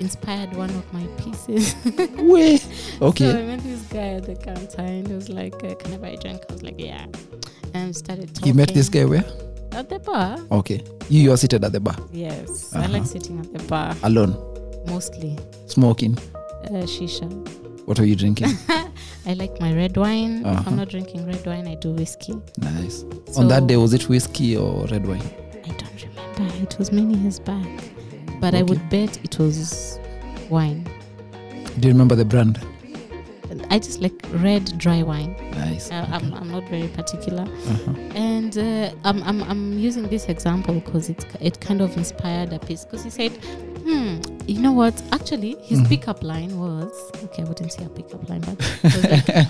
inspired 0.00 0.52
one 0.54 0.70
of 0.70 0.92
my 0.92 1.06
pieces. 1.22 1.74
Way. 2.18 2.56
So 2.58 3.08
I 3.08 3.42
met 3.42 3.60
this 3.60 3.82
guy 3.82 4.14
at 4.18 4.24
the 4.24 4.34
counter 4.36 4.82
and 4.82 5.06
he 5.06 5.14
was 5.14 5.28
like, 5.28 5.54
uh, 5.64 5.74
Can 5.74 5.94
I 5.94 5.96
buy 5.98 6.08
a 6.08 6.16
drink? 6.16 6.42
I 6.48 6.52
was 6.52 6.62
like, 6.62 6.74
Yeah. 6.78 7.06
And 7.74 7.94
started 7.96 8.34
talking. 8.34 8.48
You 8.48 8.54
met 8.54 8.72
this 8.74 8.88
guy 8.88 9.04
where? 9.04 9.24
At 9.72 9.88
the 9.88 9.98
bar. 9.98 10.38
Okay. 10.52 10.82
You, 11.08 11.22
you 11.22 11.32
are 11.32 11.36
seated 11.36 11.64
at 11.64 11.72
the 11.72 11.80
bar, 11.80 11.96
Yes. 12.12 12.74
Uh-huh. 12.74 12.88
like 12.90 13.04
sitting 13.06 13.40
at 13.40 13.52
the 13.52 13.62
bar 13.64 13.94
alone, 14.04 14.36
mostly. 14.86 15.38
smoking. 15.66 16.16
Uh, 16.64 16.86
shisha. 16.86 17.28
What 17.86 17.98
are 18.00 18.06
you 18.06 18.16
drinking? 18.16 18.48
I 19.26 19.34
like 19.34 19.60
my 19.60 19.74
red 19.74 19.96
wine. 19.96 20.44
Uh-huh. 20.46 20.62
I'm 20.66 20.76
not 20.76 20.88
drinking 20.88 21.26
red 21.26 21.44
wine, 21.44 21.66
I 21.68 21.74
do 21.74 21.90
whiskey. 21.90 22.34
nice. 22.58 23.04
So 23.32 23.40
On 23.40 23.48
that 23.48 23.66
day, 23.66 23.76
was 23.76 23.92
it 23.92 24.08
whiskey 24.08 24.56
or 24.56 24.86
red 24.86 25.06
wine? 25.06 25.22
I 25.64 25.68
don't 25.68 26.04
remember. 26.04 26.62
It 26.62 26.78
was 26.78 26.92
many 26.92 27.14
years 27.18 27.40
back. 27.40 27.66
But 28.44 28.54
I 28.54 28.62
would 28.62 28.90
bet 28.90 29.12
it 29.24 29.38
was 29.38 29.98
wine. 30.50 30.86
Do 31.80 31.88
you 31.88 31.94
remember 31.94 32.14
the 32.14 32.26
brand? 32.26 32.60
I 33.70 33.78
just 33.78 34.00
like 34.02 34.12
red 34.34 34.76
dry 34.76 35.02
wine. 35.02 35.34
Nice. 35.52 35.90
Uh, 35.90 36.06
I'm, 36.12 36.34
I'm 36.34 36.50
not 36.50 36.68
very 36.68 36.88
particular. 36.88 37.44
Uh-huh. 37.44 37.92
And 38.14 38.58
uh, 38.58 38.92
I'm, 39.04 39.22
I'm, 39.22 39.42
I'm 39.44 39.78
using 39.78 40.08
this 40.08 40.26
example 40.26 40.74
because 40.74 41.08
it, 41.08 41.24
it 41.40 41.58
kind 41.62 41.80
of 41.80 41.96
inspired 41.96 42.52
a 42.52 42.58
piece. 42.58 42.84
Because 42.84 43.02
he 43.02 43.08
said, 43.08 43.32
hmm, 43.86 44.18
you 44.46 44.60
know 44.60 44.72
what? 44.72 44.94
Actually, 45.10 45.56
his 45.62 45.80
Mhm. 45.80 45.88
pickup 45.88 46.22
line 46.22 46.52
was 46.60 46.92
okay, 47.24 47.44
I 47.44 47.46
wouldn't 47.46 47.72
say 47.72 47.84
a 47.86 47.88
pickup 47.88 48.28
line, 48.28 48.42
but 48.42 48.58
like, 49.02 49.46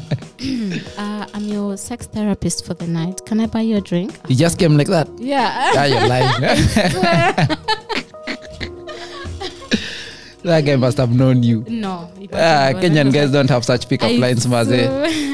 uh, 0.99 1.27
I'm 1.35 1.45
your 1.49 1.77
sex 1.77 2.07
therapist 2.07 2.65
for 2.65 2.75
the 2.75 2.87
night. 2.87 3.27
Can 3.27 3.41
I 3.41 3.47
buy 3.47 3.63
you 3.63 3.77
a 3.79 3.81
drink? 3.81 4.13
He 4.29 4.37
just 4.37 4.57
came 4.57 4.77
like 4.77 4.87
that. 4.87 5.09
Yeah. 5.19 5.73
yeah, 5.75 5.85
you're 5.87 6.07
lying. 6.09 7.59
that 10.45 10.65
guy 10.65 10.77
must 10.77 10.99
have 10.99 11.15
known 11.15 11.43
you. 11.43 11.65
no. 11.69 12.11
Ah. 12.33 12.73
Kenyan 12.75 13.13
guys 13.13 13.31
don't 13.33 13.49
have 13.51 13.65
such 13.65 13.89
pickup 13.89 14.11
I 14.11 14.17
lines, 14.17 14.47
maze. 14.47 14.69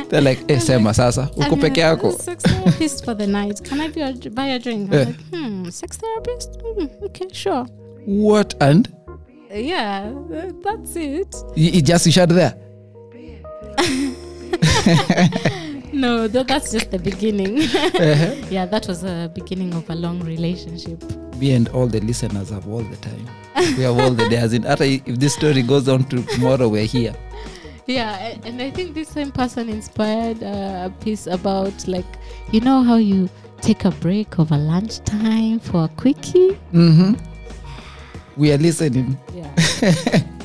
They're 0.08 0.20
like, 0.20 0.44
eh, 0.50 0.58
sema 0.58 0.92
sasa, 0.94 1.30
uko 1.36 1.56
peke 1.60 1.80
yako. 1.80 2.12
Sex 2.20 2.42
therapist 2.42 3.04
for 3.04 3.14
the 3.14 3.26
night. 3.26 3.62
Can 3.64 3.80
I 3.80 3.88
be 3.88 4.00
a, 4.00 4.12
buy 4.30 4.46
a 4.46 4.58
drink? 4.58 4.92
I'm 4.92 4.98
Yeah. 4.98 5.04
like, 5.06 5.20
hmm, 5.32 5.68
sex 5.70 5.96
therapist? 5.98 6.60
Hmm, 6.62 6.86
okay, 7.04 7.28
sure. 7.32 7.64
What? 8.06 8.54
And 8.60 8.88
Yeah, 9.52 10.12
that's 10.64 10.96
it. 10.96 11.34
you, 11.56 11.70
you 11.70 11.82
just 11.82 12.06
you 12.06 12.12
shut 12.12 12.28
there. 12.28 12.54
No, 15.92 16.28
th- 16.28 16.46
that's 16.46 16.72
just 16.72 16.90
the 16.90 16.98
beginning. 16.98 17.60
Uh-huh. 18.00 18.34
yeah, 18.50 18.66
that 18.66 18.86
was 18.86 19.04
a 19.04 19.30
beginning 19.34 19.74
of 19.74 19.88
a 19.90 19.94
long 19.94 20.20
relationship. 20.20 21.02
Me 21.36 21.52
and 21.52 21.68
all 21.68 21.86
the 21.86 22.00
listeners 22.00 22.50
have 22.50 22.66
all 22.68 22.82
the 22.82 22.96
time. 22.96 23.26
We 23.76 23.82
have 23.82 23.98
all 23.98 24.10
the 24.10 24.28
day. 24.28 24.36
As 24.36 24.52
in, 24.52 24.64
after 24.66 24.84
if 24.84 25.04
this 25.18 25.34
story 25.34 25.62
goes 25.62 25.88
on 25.88 26.04
to 26.04 26.22
tomorrow, 26.22 26.68
we're 26.68 26.84
here. 26.86 27.14
Yeah, 27.86 28.36
and 28.44 28.60
I 28.62 28.70
think 28.70 28.94
this 28.94 29.08
same 29.08 29.32
person 29.32 29.68
inspired 29.68 30.42
uh, 30.42 30.88
a 30.88 30.94
piece 31.04 31.26
about 31.26 31.86
like, 31.88 32.06
you 32.52 32.60
know 32.60 32.82
how 32.82 32.96
you 32.96 33.28
take 33.60 33.84
a 33.84 33.90
break 33.90 34.38
over 34.38 34.56
lunchtime 34.56 35.58
for 35.60 35.84
a 35.84 35.88
quickie? 35.88 36.58
Mm-hmm. 36.72 37.14
We 38.36 38.52
are 38.52 38.58
listening. 38.58 39.18
Yeah. 39.34 40.22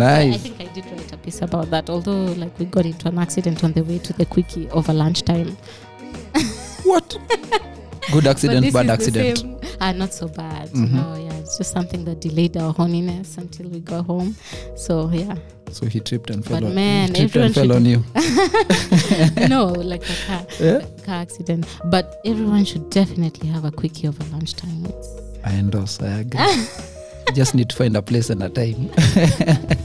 I, 0.00 0.30
I 0.34 0.36
think 0.38 0.60
I 0.60 0.66
did 0.72 0.86
write 0.86 1.12
a 1.12 1.16
piece 1.16 1.42
about 1.42 1.70
that, 1.70 1.90
although 1.90 2.24
like 2.32 2.58
we 2.58 2.64
got 2.66 2.86
into 2.86 3.08
an 3.08 3.18
accident 3.18 3.62
on 3.64 3.72
the 3.72 3.82
way 3.82 3.98
to 3.98 4.12
the 4.12 4.24
quickie 4.26 4.68
over 4.70 4.92
lunchtime. 4.92 5.56
What? 6.84 7.16
Good 8.12 8.26
accident, 8.26 8.72
bad 8.72 8.90
accident. 8.90 9.44
Ah, 9.80 9.92
not 9.92 10.12
so 10.12 10.26
bad. 10.28 10.68
Mhm. 10.70 10.90
No, 10.90 11.14
yeah, 11.14 11.32
it's 11.38 11.56
just 11.56 11.72
something 11.72 12.04
that 12.04 12.20
delayed 12.20 12.56
our 12.56 12.74
horniness 12.74 13.38
until 13.38 13.68
we 13.68 13.80
got 13.80 14.04
home. 14.06 14.34
So 14.76 15.08
yeah, 15.12 15.36
So 15.70 15.86
he 15.86 16.00
tripped 16.00 16.30
and 16.30 16.44
fell 16.44 16.60
But 16.60 16.66
on. 16.68 16.74
man, 16.74 17.14
he 17.14 17.28
tripped 17.28 17.36
everyone 17.36 17.46
and 17.46 17.54
fell 17.54 17.72
on 17.76 17.84
you. 17.86 19.48
no, 19.48 19.66
like 19.66 20.02
a 20.08 20.14
car, 20.26 20.46
Yeah? 20.60 20.80
car 21.04 21.14
accident. 21.22 21.66
But 21.84 22.20
everyone 22.26 22.64
should 22.64 22.90
definitely 22.90 23.48
have 23.48 23.64
a 23.64 23.70
quickie 23.70 24.08
over 24.08 24.24
lunchtime. 24.32 24.84
It's, 24.86 25.08
I 25.44 25.52
endorse. 25.54 26.00
I 26.02 26.20
agree. 26.20 26.40
Just 27.32 27.54
need 27.54 27.68
to 27.70 27.76
find 27.76 27.96
a 27.96 28.02
place 28.02 28.30
and 28.30 28.42
a 28.42 28.48
time. 28.48 28.90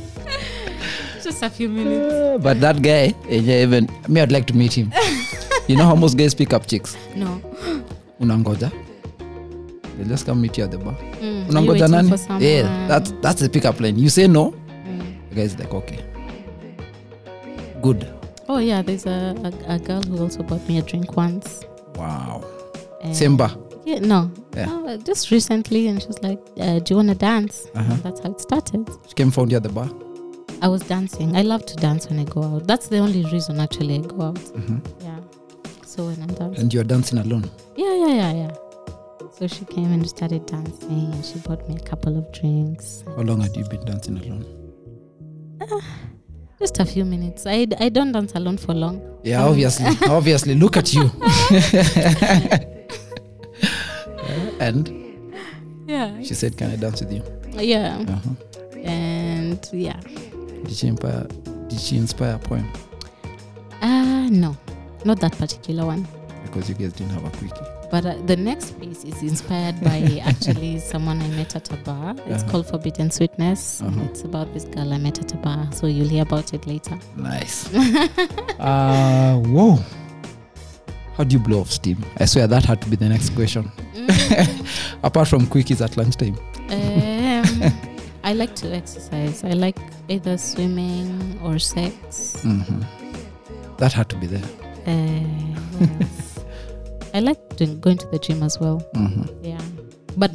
Just 1.24 1.44
a 1.44 1.50
few 1.50 1.68
minutes. 1.70 2.42
but 2.44 2.60
that 2.62 2.82
guy 2.82 3.14
yeah, 3.30 3.62
even 3.64 3.90
me 4.08 4.22
i'd 4.22 4.32
like 4.32 4.46
to 4.48 4.56
meet 4.56 4.74
him. 4.78 4.94
You 5.68 5.76
know 5.76 5.84
how 5.84 5.96
most 5.96 6.18
guys 6.18 6.34
pick 6.34 6.54
up 6.54 6.66
chicks? 6.68 6.96
No. 7.16 7.42
unangoja. 8.22 8.72
They 9.98 10.04
just 10.06 10.26
come 10.26 10.40
meet 10.42 10.58
you 10.58 10.64
at 10.64 10.72
the 10.72 10.78
bar. 10.78 10.94
Mm. 11.20 11.48
Unangoja 11.48 11.90
nani? 11.90 12.10
yeah 12.46 12.88
that's, 12.88 13.12
that's 13.22 13.42
the 13.42 13.50
pickup 13.50 13.80
line. 13.82 13.98
You 13.98 14.10
say 14.10 14.28
no? 14.28 14.52
Mm. 14.86 15.30
the 15.30 15.36
guy's 15.36 15.58
like 15.60 15.74
okay. 15.74 16.00
Good. 17.82 18.08
Oh 18.48 18.60
yeah, 18.60 18.82
there's 18.82 19.06
a, 19.06 19.36
a, 19.68 19.74
a 19.76 19.80
girl 19.80 20.02
who 20.04 20.22
also 20.24 20.44
bought 20.44 20.66
me 20.70 20.78
a 20.78 20.82
drink 20.82 21.18
once. 21.18 21.66
wow. 21.96 22.42
And 23.04 23.16
same 23.16 23.36
bar 23.38 23.52
Yeah, 23.86 24.00
no. 24.00 24.32
Yeah. 24.58 24.66
Oh, 24.70 24.98
just 24.98 25.32
recently, 25.32 25.88
and 25.88 26.02
she 26.02 26.08
was 26.08 26.22
like, 26.24 26.40
uh, 26.60 26.80
"Do 26.80 26.88
you 26.94 26.96
want 26.98 27.10
to 27.10 27.16
dance?" 27.16 27.68
Uh-huh. 27.76 27.96
That's 28.04 28.20
how 28.22 28.32
it 28.32 28.42
started. 28.42 28.90
she 29.08 29.14
came 29.14 29.32
found 29.32 29.52
you 29.52 29.58
at 29.58 29.64
the 29.64 29.70
bar 29.70 29.90
I 30.62 30.68
was 30.68 30.82
dancing. 30.82 31.36
I 31.38 31.44
love 31.44 31.66
to 31.68 31.76
dance 31.76 32.10
when 32.10 32.18
I 32.20 32.24
go 32.24 32.42
out. 32.44 32.66
That's 32.68 32.88
the 32.88 32.98
only 32.98 33.24
reason 33.32 33.60
actually 33.60 33.96
I 33.96 34.00
go 34.00 34.22
out. 34.30 34.36
Mhm. 34.62 34.80
Yeah. 35.04 35.20
So 35.86 36.06
when 36.08 36.20
I'm 36.24 36.34
dancing. 36.34 36.60
and 36.62 36.74
you're 36.74 36.84
dancing 36.94 37.20
alone 37.20 37.46
Yeah, 37.76 37.96
yeah, 38.04 38.14
yeah, 38.22 38.34
yeah. 38.34 38.52
So 39.38 39.46
she 39.48 39.66
came 39.66 39.92
and 39.94 40.08
started 40.10 40.46
dancing, 40.48 41.12
and 41.14 41.24
she 41.24 41.38
bought 41.40 41.68
me 41.70 41.76
a 41.76 41.80
couple 41.92 42.18
of 42.18 42.26
drinks. 42.32 43.04
how 43.16 43.22
long 43.22 43.42
had 43.42 43.56
you 43.56 43.66
been 43.66 43.86
dancing 43.86 44.18
alone 44.18 44.46
Just 46.60 46.80
a 46.80 46.86
few 46.86 47.06
minutes. 47.06 47.46
I, 47.46 47.68
I 47.80 47.90
don't 47.90 48.12
dance 48.12 48.34
alone 48.34 48.58
for 48.58 48.74
long. 48.74 49.00
yeah 49.24 49.44
obviously 49.46 49.86
obviously 50.10 50.56
look 50.56 50.76
at 50.78 50.92
you 50.94 51.06
and 54.68 54.84
Yeah. 55.88 56.22
she 56.24 56.34
said 56.34 56.58
can 56.58 56.72
i 56.72 56.76
dance 56.76 57.00
with 57.02 57.12
you 57.14 57.24
Yeah. 57.54 58.04
uh-huh. 58.08 58.36
And 58.84 59.60
yeah. 59.74 60.00
did 60.66 60.76
she 60.80 60.88
inspire 60.88 61.24
did 61.70 61.80
she 61.80 61.98
inspire 61.98 62.36
a 62.36 62.40
poem 62.40 62.68
Uh, 63.82 64.28
no, 64.30 64.56
not 65.06 65.20
that 65.20 65.34
particular 65.38 65.86
one. 65.86 66.06
because 66.46 66.68
you 66.70 66.76
guys 66.76 66.94
didn't 66.94 67.14
have 67.18 67.26
a 67.26 67.30
quickie 67.38 67.66
But 67.92 68.06
uh, 68.06 68.16
the 68.26 68.36
next 68.36 68.78
piece 68.82 69.04
is 69.06 69.22
inspired 69.24 69.78
by 69.82 70.00
actually 70.32 70.80
someone 70.80 71.22
I 71.22 71.28
met 71.40 71.56
at 71.56 71.72
a 71.72 71.78
bar. 71.88 72.16
It's 72.28 72.44
Uh-huh. 72.44 72.52
called 72.52 72.66
Forbidden 72.68 73.10
Sweetness. 73.12 73.82
Uh-huh. 73.82 74.02
It's 74.10 74.24
about 74.30 74.48
this 74.54 74.66
girl 74.66 74.92
I 74.92 74.98
met 74.98 75.20
at 75.24 75.32
a 75.34 75.38
bar. 75.38 75.62
So 75.72 75.88
you'll 75.88 76.10
hear 76.16 76.24
about 76.24 76.54
it 76.54 76.68
later. 76.68 77.00
Nice. 77.16 77.58
uh, 78.60 79.40
whoa. 79.56 79.80
How 81.16 81.24
do 81.24 81.32
you 81.38 81.40
blow 81.48 81.62
off 81.62 81.72
steam? 81.72 81.98
I 82.20 82.26
swear 82.26 82.46
that 82.48 82.66
had 82.66 82.82
to 82.82 82.90
be 82.90 82.98
the 82.98 83.08
next 83.10 83.30
question. 83.40 83.72
Apart 85.04 85.28
from 85.28 85.46
quickies 85.48 85.82
at 85.84 85.98
lunchtime. 85.98 86.38
um, 86.70 87.72
I 88.24 88.34
like 88.34 88.56
to 88.56 88.74
exercise. 88.76 89.44
I 89.44 89.52
like 89.54 89.78
either 90.10 90.38
swimming 90.38 91.40
or 91.44 91.60
sex. 91.60 92.42
hmm 92.42 92.82
That 93.78 93.94
had 93.94 94.10
to 94.10 94.16
be 94.18 94.28
there. 94.28 94.44
Uh, 94.86 95.56
yes. 96.00 96.40
I 97.14 97.20
like 97.22 97.56
doing, 97.58 97.80
going 97.80 97.98
to 98.00 98.08
the 98.08 98.20
gym 98.20 98.44
as 98.44 98.60
well. 98.60 98.80
hmm 98.96 99.24
Yeah. 99.42 99.62
But 100.18 100.32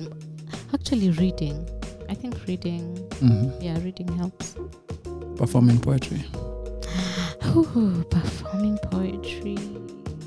actually, 0.72 1.10
reading. 1.10 1.68
I 2.08 2.14
think 2.14 2.34
reading, 2.46 2.96
hmm 3.20 3.50
yeah, 3.60 3.78
reading 3.82 4.08
helps. 4.16 4.54
Performing 5.36 5.80
poetry. 5.80 6.24
Ooh, 7.56 8.04
performing 8.10 8.78
poetry. 8.90 9.56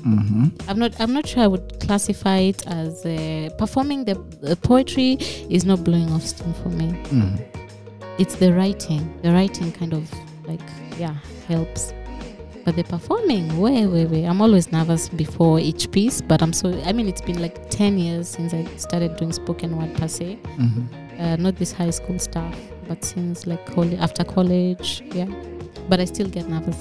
Hmm 0.06 0.48
I'm 0.68 0.78
not. 0.78 0.92
I'm 1.00 1.12
not 1.12 1.26
sure. 1.26 1.42
I 1.42 1.46
would 1.46 1.80
classify 1.80 2.38
it 2.52 2.66
as 2.66 3.04
uh, 3.04 3.48
performing 3.58 4.04
the, 4.04 4.14
the 4.40 4.56
poetry 4.56 5.12
is 5.56 5.64
not 5.64 5.82
blowing 5.84 6.10
off 6.12 6.22
steam 6.22 6.52
for 6.62 6.68
me. 6.80 6.88
hmm 7.10 7.34
It's 8.18 8.36
the 8.36 8.52
writing. 8.52 9.02
The 9.22 9.30
writing 9.32 9.72
kind 9.72 9.92
of 9.92 10.04
like 10.46 10.66
yeah 10.98 11.16
helps. 11.48 11.92
But 12.64 12.74
the 12.74 12.82
performing, 12.82 13.60
way, 13.60 13.86
way, 13.86 14.06
way. 14.06 14.24
I'm 14.24 14.40
always 14.42 14.72
nervous 14.72 15.08
before 15.08 15.60
each 15.60 15.90
piece. 15.92 16.20
But 16.20 16.42
I'm 16.42 16.52
so. 16.52 16.68
I 16.84 16.92
mean, 16.92 17.08
it's 17.08 17.20
been 17.20 17.40
like 17.40 17.56
ten 17.70 17.98
years 17.98 18.28
since 18.28 18.52
I 18.54 18.64
started 18.76 19.16
doing 19.16 19.32
spoken 19.32 19.76
word 19.78 19.94
per 19.98 20.08
se. 20.08 20.38
hmm 20.56 20.86
Uh, 21.18 21.36
not 21.44 21.56
this 21.56 21.72
high 21.72 21.90
school 21.98 22.18
stuff, 22.18 22.54
but 22.88 23.02
since 23.04 23.46
like 23.46 23.64
college, 23.74 23.98
after 24.06 24.24
college, 24.24 25.02
yeah. 25.14 25.30
But 25.88 25.98
I 26.00 26.04
still 26.06 26.28
get 26.28 26.46
nervous. 26.48 26.76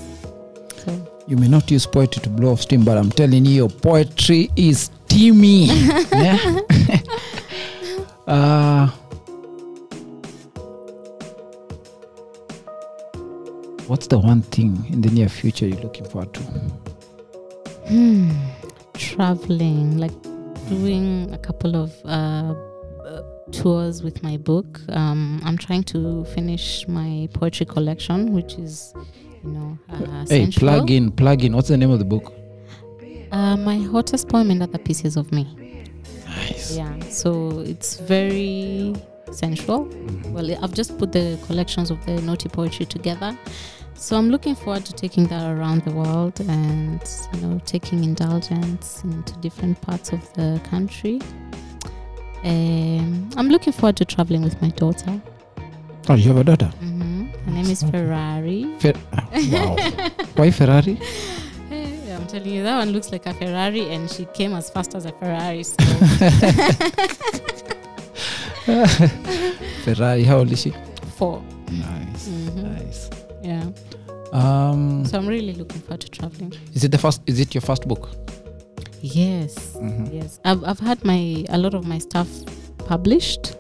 You 1.28 1.38
may 1.38 1.48
not 1.48 1.72
use 1.72 1.86
poetry 1.86 2.22
to 2.24 2.30
blow 2.30 2.52
off 2.52 2.62
steam, 2.62 2.84
but 2.84 2.98
I'm 2.98 3.10
telling 3.10 3.46
you, 3.46 3.54
your 3.54 3.70
poetry 3.70 4.52
is 4.56 4.92
steamy. 5.08 5.66
yeah? 6.12 6.60
uh, 8.28 8.88
what's 13.88 14.08
the 14.08 14.20
one 14.20 14.42
thing 14.44 14.86
in 14.92 15.02
the 15.02 15.10
near 15.10 15.30
future 15.30 15.68
you're 15.68 15.80
looking 15.80 16.06
forward 16.06 16.34
to? 16.34 16.42
Hmm. 17.88 18.32
Traveling, 18.94 19.98
like 19.98 20.14
doing 20.70 21.32
a 21.34 21.38
couple 21.38 21.76
of 21.76 21.94
uh, 22.06 22.54
uh, 23.06 23.22
tours 23.52 24.04
with 24.04 24.24
my 24.24 24.38
book. 24.38 24.80
Um, 24.90 25.42
I'm 25.44 25.58
trying 25.58 25.84
to 25.86 26.26
finish 26.26 26.88
my 26.88 27.30
poetry 27.34 27.66
collection, 27.66 28.34
which 28.34 28.56
is, 28.56 28.94
you 29.46 29.52
know, 29.52 29.78
uh, 29.90 30.26
Hey, 30.28 30.44
sensual. 30.46 30.60
plug 30.70 30.92
in, 30.92 31.12
plug 31.12 31.44
in. 31.44 31.54
What's 31.56 31.68
the 31.70 31.78
name 31.78 31.92
of 31.92 32.00
the 32.00 32.06
book? 32.06 32.34
Uh, 33.32 33.58
my 33.58 33.78
hottest 33.78 34.28
poem 34.30 34.50
and 34.52 34.64
other 34.64 34.78
pieces 34.78 35.18
of 35.18 35.32
me. 35.32 35.46
Nice. 36.28 36.76
Yeah, 36.76 36.98
so 37.10 37.60
it's 37.60 38.00
very 38.00 38.96
sensual. 39.32 39.86
Mhm. 39.86 40.32
Well, 40.34 40.64
I've 40.64 40.74
just 40.74 40.98
put 40.98 41.12
the 41.12 41.38
collections 41.48 41.92
of 41.92 42.04
the 42.06 42.22
naughty 42.22 42.50
poetry 42.50 42.86
together. 42.86 43.38
So 43.96 44.18
I'm 44.18 44.30
looking 44.30 44.56
forward 44.56 44.84
to 44.86 44.94
taking 44.94 45.26
that 45.28 45.50
around 45.58 45.84
the 45.84 45.92
world 45.92 46.40
and 46.42 47.00
you 47.34 47.42
know 47.42 47.62
taking 47.66 48.04
indulgence 48.04 49.02
into 49.04 49.34
different 49.40 49.80
parts 49.82 50.12
of 50.12 50.22
the 50.34 50.60
country. 50.70 51.22
Um, 52.44 53.30
I'm 53.38 53.50
looking 53.50 53.74
forward 53.74 53.96
to 53.98 54.06
traveling 54.06 54.44
with 54.44 54.62
my 54.62 54.70
daughter. 54.70 55.22
Oh, 56.10 56.14
you 56.16 56.28
have 56.28 56.38
a 56.38 56.44
daughter? 56.44 56.68
hmm 56.80 56.95
Her 57.46 57.52
name 57.52 57.66
is 57.70 57.84
Ferrari. 57.84 58.66
Fer- 58.80 58.94
wow. 59.52 59.76
Why 60.36 60.50
Ferrari? 60.52 60.96
Hey, 61.70 62.14
I'm 62.14 62.26
telling 62.28 62.50
you, 62.52 62.64
that 62.64 62.78
one 62.78 62.90
looks 62.92 63.12
like 63.12 63.26
a 63.28 63.34
Ferrari, 63.34 63.90
and 63.94 64.10
she 64.10 64.26
came 64.34 64.54
as 64.54 64.70
fast 64.70 64.96
as 64.96 65.06
a 65.06 65.12
Ferrari. 65.14 65.64
So 65.64 65.76
Ferrari. 69.84 70.24
How 70.24 70.38
old 70.40 70.52
is 70.52 70.62
she? 70.62 70.74
four. 71.18 71.42
Nice. 71.72 72.28
Mhm. 72.28 72.64
Nice. 72.76 73.10
Yeah. 73.42 73.66
Um, 74.34 75.06
So 75.06 75.18
I'm 75.18 75.28
really 75.28 75.54
looking 75.54 75.82
forward 75.82 76.02
to 76.02 76.10
traveling. 76.10 76.52
is 76.74 76.84
it 76.84 76.92
the 76.92 76.98
first? 76.98 77.22
Is 77.26 77.40
it 77.40 77.54
your 77.54 77.62
first 77.62 77.88
book? 77.88 78.10
Yes. 79.02 79.76
Mhm. 79.80 80.12
Yes, 80.14 80.40
I've 80.44 80.64
I've 80.64 80.80
had 80.80 81.04
my 81.06 81.46
a 81.50 81.58
lot 81.58 81.74
of 81.74 81.86
my 81.88 82.00
stuff 82.00 82.28
published, 82.88 83.56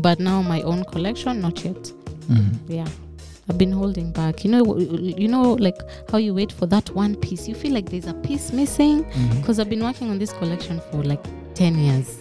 but 0.00 0.20
now 0.20 0.42
my 0.42 0.62
own 0.62 0.84
collection 0.84 1.40
not 1.40 1.64
yet. 1.64 1.92
Mhm. 2.30 2.54
Yeah, 2.68 2.86
I've 3.48 3.58
been 3.58 3.72
holding 3.72 4.12
back. 4.12 4.44
You 4.44 4.50
know, 4.52 4.78
you 4.78 5.28
know, 5.28 5.52
like 5.54 5.78
how 6.10 6.18
you 6.18 6.32
wait 6.34 6.52
for 6.52 6.66
that 6.66 6.88
one 6.94 7.16
piece. 7.16 7.48
You 7.48 7.54
feel 7.54 7.72
like 7.72 7.90
there's 7.90 8.06
a 8.06 8.14
piece 8.14 8.52
missing 8.52 9.04
because 9.40 9.58
I've 9.58 9.68
been 9.70 9.82
working 9.82 10.10
on 10.10 10.18
this 10.18 10.32
collection 10.32 10.80
for 10.90 11.02
like 11.02 11.22
ten 11.54 11.76
years. 11.78 12.18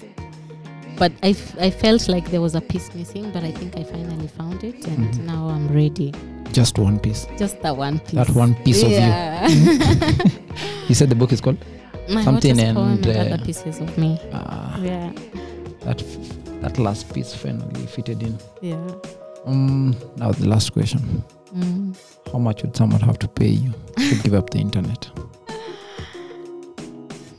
But 0.98 1.14
I, 1.24 1.30
f- 1.30 1.58
I 1.60 1.70
felt 1.70 2.10
like 2.10 2.30
there 2.30 2.42
was 2.42 2.56
a 2.56 2.62
piece 2.62 2.94
missing, 2.94 3.32
but 3.32 3.42
I 3.44 3.52
think 3.52 3.78
I 3.78 3.84
finally 3.84 4.28
found 4.28 4.64
it, 4.66 4.86
and 4.86 5.14
Mhm. 5.14 5.26
now 5.26 5.48
I'm 5.48 5.68
ready. 5.70 6.12
Just 6.52 6.78
one 6.78 7.00
piece. 7.00 7.26
Just 7.38 7.62
that 7.62 7.78
one 7.78 8.00
piece. 8.00 8.16
That 8.16 8.30
one 8.36 8.54
piece 8.66 8.84
of 8.84 8.90
you. 8.92 8.98
You 10.90 10.96
said 10.96 11.10
the 11.10 11.16
book 11.16 11.32
is 11.32 11.40
called. 11.40 11.58
My 12.10 12.24
Something 12.24 12.60
and, 12.60 12.78
and 12.78 13.08
uh, 13.08 13.12
other 13.12 13.38
pieces 13.46 13.80
of 13.80 13.96
me. 13.98 14.20
Uh, 14.34 14.78
Yeah, 14.82 15.12
that 15.86 16.02
f- 16.02 16.62
that 16.62 16.78
last 16.80 17.14
piece 17.14 17.34
finally 17.36 17.86
fitted 17.86 18.22
in. 18.24 18.38
yeah. 18.62 18.76
Um, 19.46 19.96
now 20.18 20.32
the 20.32 20.48
last 20.48 20.74
question: 20.74 21.24
Mm. 21.56 21.96
How 22.32 22.38
much 22.40 22.62
would 22.64 22.76
someone 22.76 23.02
have 23.02 23.18
to 23.20 23.28
pay 23.28 23.48
you 23.50 23.74
to 23.98 24.16
give 24.24 24.34
up 24.34 24.50
the 24.52 24.60
internet? 24.60 25.10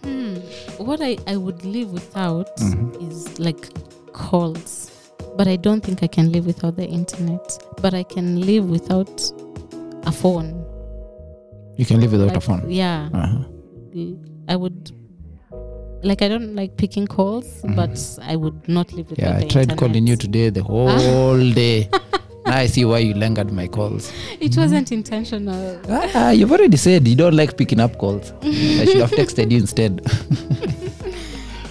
Hmm. 0.03 0.37
What 0.79 1.01
I, 1.01 1.17
I 1.27 1.37
would 1.37 1.65
live 1.65 1.93
without 1.93 2.57
Mhm. 2.59 3.09
is 3.09 3.39
like 3.39 3.69
calls. 4.13 4.91
But 5.37 5.47
I 5.47 5.57
don't 5.57 5.81
think 5.85 6.03
I 6.03 6.07
can 6.09 6.33
live 6.33 6.47
without 6.47 6.77
the 6.77 6.87
internet. 6.87 7.59
But 7.81 7.95
I 7.95 8.03
can 8.03 8.41
live 8.41 8.69
without 8.69 9.23
a 10.05 10.13
phone. 10.13 10.65
You 11.77 11.87
can 11.87 12.01
live 12.01 12.13
without 12.13 12.37
a 12.37 12.41
phone. 12.41 12.65
Yeah. 12.69 13.09
Uh-huh. 13.15 13.45
I 14.49 14.57
would 14.57 14.91
like 16.03 16.23
I 16.23 16.29
don't 16.29 16.55
like 16.57 16.77
picking 16.77 17.07
calls, 17.07 17.47
Mhm. 17.63 17.77
but 17.77 18.19
I 18.23 18.37
would 18.37 18.69
not 18.69 18.93
live 18.93 19.11
without 19.11 19.25
Yeah, 19.29 19.37
I 19.39 19.43
tried 19.49 19.63
internet. 19.71 19.79
calling 19.79 20.07
you 20.07 20.17
today 20.17 20.51
the 20.51 20.63
whole 20.63 21.39
day. 21.63 21.89
now 22.47 22.57
I 22.57 22.67
see 22.67 22.85
why 22.85 22.99
you 23.01 23.15
lingered 23.15 23.53
my 23.53 23.67
calls. 23.69 24.11
It 24.41 24.57
wasn't 24.57 24.93
intentional. 24.93 25.79
Ah, 25.89 26.31
you've 26.31 26.51
already 26.53 26.77
said 26.77 27.07
you 27.07 27.17
don't 27.17 27.35
like 27.37 27.57
picking 27.57 27.81
up 27.81 27.99
calls. 27.99 28.33
I 28.43 28.85
should 28.87 29.01
have 29.01 29.11
texted 29.13 29.51
you 29.51 29.59
instead. 29.59 30.01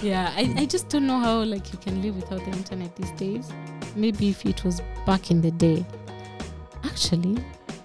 Yeah, 0.02 0.32
I, 0.34 0.54
I 0.56 0.64
just 0.64 0.88
don't 0.88 1.06
know 1.06 1.18
how 1.20 1.42
like 1.44 1.70
you 1.74 1.78
can 1.78 2.00
live 2.00 2.16
without 2.16 2.42
the 2.46 2.52
internet 2.56 2.96
these 2.96 3.10
days. 3.12 3.50
maybe 3.96 4.30
if 4.30 4.46
it 4.46 4.64
was 4.64 4.80
back 5.04 5.30
in 5.30 5.42
the 5.42 5.50
day. 5.50 5.84
Actually, 6.84 7.36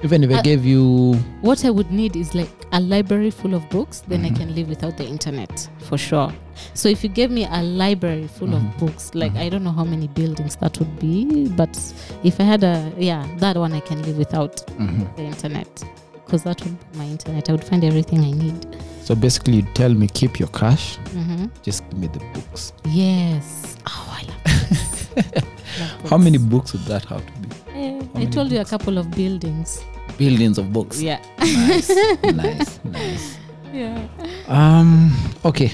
Even 0.04 0.24
if 0.24 0.30
I 0.32 0.36
Uh, 0.40 0.42
gave 0.42 0.66
you 0.66 1.14
what 1.42 1.64
I 1.66 1.70
would 1.70 1.92
need 1.92 2.16
is 2.16 2.36
like 2.36 2.50
a 2.72 2.80
library 2.80 3.32
full 3.32 3.54
of 3.54 3.68
books, 3.70 4.04
then 4.08 4.22
Mhm. 4.22 4.26
I 4.26 4.30
can 4.38 4.56
live 4.56 4.68
without 4.70 4.98
the 4.98 5.08
internet 5.08 5.68
for 5.80 5.98
sure. 5.98 6.32
So 6.74 6.90
if 6.90 7.04
you 7.04 7.10
gave 7.10 7.32
me 7.32 7.46
a 7.50 7.64
library 7.64 8.28
full 8.28 8.50
Mhm. 8.50 8.56
of 8.56 8.78
books, 8.78 9.12
like 9.16 9.34
Mhm. 9.34 9.40
I 9.46 9.50
don't 9.50 9.64
know 9.64 9.72
how 9.72 9.84
many 9.86 10.08
buildings 10.08 10.56
that 10.58 10.78
would 10.80 11.00
be, 11.00 11.48
but 11.56 11.76
if 12.24 12.40
I 12.40 12.44
had 12.44 12.64
a 12.64 12.92
yeah, 13.00 13.26
that 13.40 13.58
one 13.58 13.74
I 13.74 13.80
can 13.82 14.02
live 14.04 14.18
without 14.18 14.66
Mhm. 14.78 15.16
the 15.16 15.24
internet 15.24 15.84
because 16.26 16.44
that 16.44 16.62
would 16.64 16.78
be 16.92 16.98
my 16.98 17.06
internet. 17.06 17.50
I 17.50 17.54
would 17.54 17.64
find 17.64 17.84
everything 17.84 18.20
I 18.20 18.32
need. 18.32 18.66
so 19.04 19.14
basically 19.16 19.58
you 19.58 19.62
tell 19.76 19.94
me 19.94 20.08
keep 20.08 20.40
your 20.40 20.50
cash, 20.50 20.98
hmm 21.14 21.46
just 21.64 21.84
give 21.90 22.00
me 22.00 22.08
the 22.08 22.20
books. 22.34 22.74
Yes. 22.92 23.76
Oh, 23.88 24.18
I 24.20 24.24
love 24.24 24.44
How 26.10 26.18
many 26.18 26.38
books 26.40 26.74
would 26.74 26.86
that 26.86 27.06
have 27.06 27.24
to 27.26 27.32
be? 27.42 27.45
I 28.26 28.28
many 28.28 28.34
told 28.36 28.52
you 28.52 28.60
a 28.62 28.66
couple 28.66 28.98
of 28.98 29.12
buildings. 29.12 29.84
Billions 30.18 30.58
of 30.58 30.72
books. 30.74 31.02
Yeah. 31.02 31.20
Nice, 31.40 31.90
nice, 32.24 32.80
nice. 32.84 33.38
Yeah. 33.74 34.08
Um. 34.48 35.12
Okay. 35.44 35.72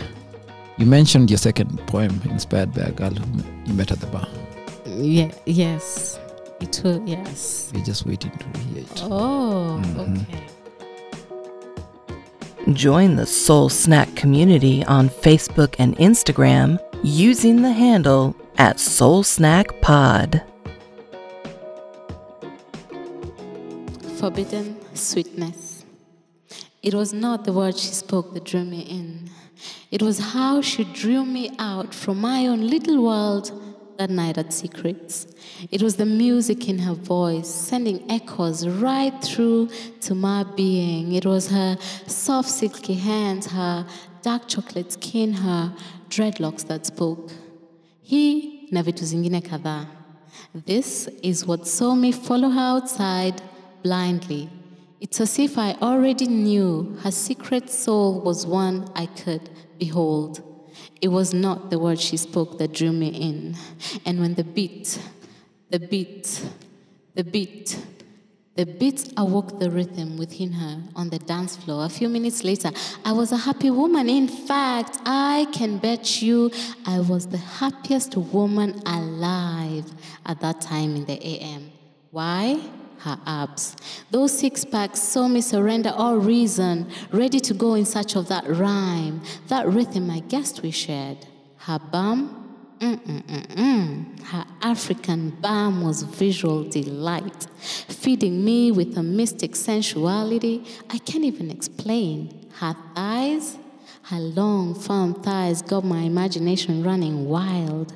You 0.77 0.85
mentioned 0.85 1.29
your 1.29 1.37
second 1.37 1.79
poem 1.87 2.19
inspired 2.25 2.73
by 2.73 2.81
a 2.81 2.91
girl 2.91 3.11
who 3.11 3.43
you 3.65 3.73
met 3.73 3.91
at 3.91 3.99
the 3.99 4.07
bar. 4.07 4.27
Yeah. 4.87 5.31
Yes. 5.45 6.19
It 6.59 6.81
will. 6.83 7.01
Yes. 7.07 7.71
We're 7.73 7.83
just 7.85 8.05
waiting 8.05 8.31
to 8.31 8.59
hear 8.59 8.83
it. 8.83 9.03
Oh. 9.03 9.79
Mhm. 9.83 10.21
Okay. 10.23 10.43
Join 12.73 13.15
the 13.15 13.25
Soul 13.25 13.69
Snack 13.69 14.15
community 14.15 14.83
on 14.85 15.09
Facebook 15.09 15.75
and 15.79 15.95
Instagram 15.97 16.79
using 17.03 17.61
the 17.61 17.71
handle 17.71 18.35
at 18.57 18.79
Soul 18.79 19.23
Snack 19.23 19.81
Pod. 19.81 20.41
Forbidden 24.21 24.77
sweetness. 24.93 25.83
It 26.83 26.93
was 26.93 27.11
not 27.11 27.43
the 27.43 27.53
words 27.53 27.81
she 27.81 27.87
spoke 27.87 28.35
that 28.35 28.43
drew 28.43 28.63
me 28.63 28.81
in. 28.81 29.31
It 29.89 30.03
was 30.03 30.19
how 30.19 30.61
she 30.61 30.83
drew 30.83 31.25
me 31.25 31.55
out 31.57 31.91
from 31.91 32.21
my 32.21 32.45
own 32.45 32.67
little 32.69 33.03
world 33.03 33.51
that 33.97 34.11
night 34.11 34.37
at 34.37 34.53
Secrets. 34.53 35.25
It 35.71 35.81
was 35.81 35.95
the 35.95 36.05
music 36.05 36.69
in 36.69 36.77
her 36.77 36.93
voice, 36.93 37.49
sending 37.49 37.99
echoes 38.11 38.67
right 38.67 39.19
through 39.23 39.69
to 40.01 40.13
my 40.13 40.43
being. 40.55 41.13
It 41.13 41.25
was 41.25 41.49
her 41.49 41.75
soft, 42.05 42.49
silky 42.49 42.93
hands, 42.93 43.47
her 43.47 43.87
dark 44.21 44.47
chocolate 44.47 44.91
skin, 44.91 45.33
her 45.33 45.73
dreadlocks 46.09 46.67
that 46.67 46.85
spoke. 46.85 47.31
He 48.03 48.67
na 48.69 48.83
vitu 48.83 49.03
zingine 49.03 49.41
kadhaa. 49.41 49.87
This 50.53 51.07
is 51.23 51.43
what 51.43 51.67
saw 51.67 51.95
me 51.95 52.11
follow 52.11 52.49
her 52.49 52.77
outside 52.77 53.41
blindly. 53.83 54.49
It's 54.99 55.19
as 55.19 55.39
if 55.39 55.57
I 55.57 55.73
already 55.81 56.27
knew 56.27 56.97
her 57.01 57.11
secret 57.11 57.69
soul 57.69 58.21
was 58.21 58.45
one 58.45 58.87
I 58.95 59.07
could 59.07 59.49
behold. 59.79 60.43
It 61.01 61.07
was 61.07 61.33
not 61.33 61.71
the 61.71 61.79
words 61.79 62.01
she 62.01 62.17
spoke 62.17 62.59
that 62.59 62.73
drew 62.73 62.91
me 62.91 63.07
in. 63.07 63.57
And 64.05 64.19
when 64.19 64.35
the 64.35 64.43
beat, 64.43 64.99
the 65.71 65.79
beat, 65.79 66.45
the 67.15 67.23
beat, 67.23 67.79
the 68.55 68.65
beat 68.65 69.11
awoke 69.17 69.59
the 69.59 69.71
rhythm 69.71 70.17
within 70.17 70.51
her 70.51 70.83
on 70.95 71.09
the 71.09 71.17
dance 71.17 71.55
floor. 71.55 71.85
A 71.85 71.89
few 71.89 72.07
minutes 72.07 72.43
later, 72.43 72.69
I 73.03 73.13
was 73.13 73.31
a 73.31 73.37
happy 73.37 73.71
woman. 73.71 74.07
In 74.07 74.27
fact, 74.27 74.99
I 75.05 75.47
can 75.51 75.77
bet 75.77 76.21
you 76.21 76.51
I 76.85 76.99
was 76.99 77.27
the 77.27 77.37
happiest 77.37 78.15
woman 78.15 78.81
alive 78.85 79.91
at 80.25 80.41
that 80.41 80.61
time 80.61 80.95
in 80.95 81.05
the 81.05 81.25
AM. 81.25 81.71
Why? 82.11 82.59
Her 83.03 83.19
abs. 83.25 83.75
Those 84.11 84.37
six 84.37 84.63
packs 84.63 85.01
saw 85.01 85.27
me 85.27 85.41
surrender 85.41 85.91
all 85.95 86.17
reason, 86.17 86.87
ready 87.11 87.39
to 87.39 87.53
go 87.53 87.73
in 87.73 87.85
search 87.85 88.15
of 88.15 88.27
that 88.27 88.47
rhyme, 88.47 89.21
that 89.47 89.67
rhythm 89.67 90.11
I 90.11 90.19
guessed 90.19 90.61
we 90.61 90.69
shared. 90.69 91.17
Her 91.57 91.79
bum, 91.79 92.37
Mm-mm-mm-mm. 92.79 94.19
Her 94.23 94.45
African 94.61 95.31
balm 95.41 95.83
was 95.83 96.01
visual 96.03 96.63
delight, 96.63 97.47
feeding 97.87 98.43
me 98.43 98.71
with 98.71 98.97
a 98.97 99.03
mystic 99.03 99.55
sensuality 99.55 100.65
I 100.89 100.97
can't 100.99 101.23
even 101.23 101.51
explain. 101.51 102.49
Her 102.59 102.75
thighs, 102.95 103.57
her 104.03 104.19
long, 104.19 104.73
firm 104.73 105.13
thighs 105.13 105.61
got 105.61 105.83
my 105.83 106.01
imagination 106.01 106.83
running 106.83 107.25
wild 107.25 107.93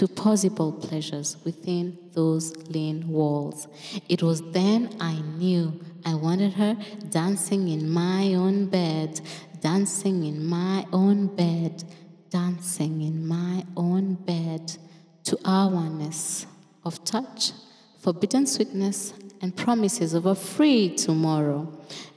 to 0.00 0.08
possible 0.08 0.72
pleasures 0.72 1.36
within 1.44 1.96
those 2.14 2.56
lean 2.68 3.06
walls. 3.08 3.68
It 4.08 4.22
was 4.22 4.42
then 4.50 4.96
I 4.98 5.20
knew 5.38 5.78
I 6.04 6.14
wanted 6.14 6.54
her 6.54 6.76
dancing 7.10 7.68
in 7.68 7.88
my 7.88 8.34
own 8.34 8.66
bed, 8.66 9.20
dancing 9.60 10.24
in 10.24 10.44
my 10.46 10.86
own 10.92 11.34
bed 11.36 11.84
dancing 12.30 13.02
in 13.02 13.26
my 13.26 13.64
own 13.76 14.14
bed 14.14 14.76
to 15.24 15.38
our 15.44 15.68
oneness 15.68 16.46
of 16.84 17.04
touch, 17.04 17.52
forbidden 17.98 18.46
sweetness, 18.46 19.12
and 19.42 19.56
promises 19.56 20.14
of 20.14 20.26
a 20.26 20.34
free 20.34 20.94
tomorrow. 20.94 21.68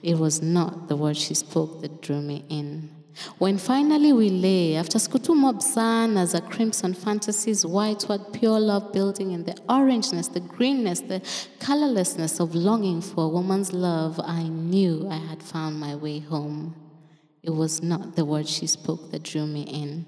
It 0.01 0.17
was 0.17 0.41
not 0.41 0.87
the 0.87 0.95
word 0.95 1.17
she 1.17 1.33
spoke 1.33 1.81
that 1.81 2.01
drew 2.01 2.21
me 2.21 2.45
in. 2.49 2.92
When 3.37 3.57
finally 3.57 4.13
we 4.13 4.29
lay, 4.29 4.75
after 4.75 4.97
skutu 4.99 5.35
mob 5.35 5.61
as 6.17 6.33
a 6.33 6.41
crimson 6.41 6.93
fantasies, 6.93 7.65
what 7.65 8.33
pure 8.33 8.59
love 8.59 8.91
building 8.93 9.31
in 9.31 9.43
the 9.43 9.53
orangeness, 9.69 10.31
the 10.31 10.39
greenness, 10.39 11.01
the 11.01 11.21
colorlessness 11.59 12.39
of 12.39 12.55
longing 12.55 13.01
for 13.01 13.25
a 13.25 13.29
woman's 13.29 13.73
love, 13.73 14.19
I 14.23 14.43
knew 14.43 15.07
I 15.09 15.17
had 15.17 15.43
found 15.43 15.79
my 15.79 15.95
way 15.95 16.19
home. 16.19 16.75
It 17.41 17.51
was 17.51 17.83
not 17.83 18.15
the 18.15 18.25
word 18.25 18.47
she 18.47 18.67
spoke 18.67 19.11
that 19.11 19.23
drew 19.23 19.45
me 19.45 19.63
in. 19.63 20.05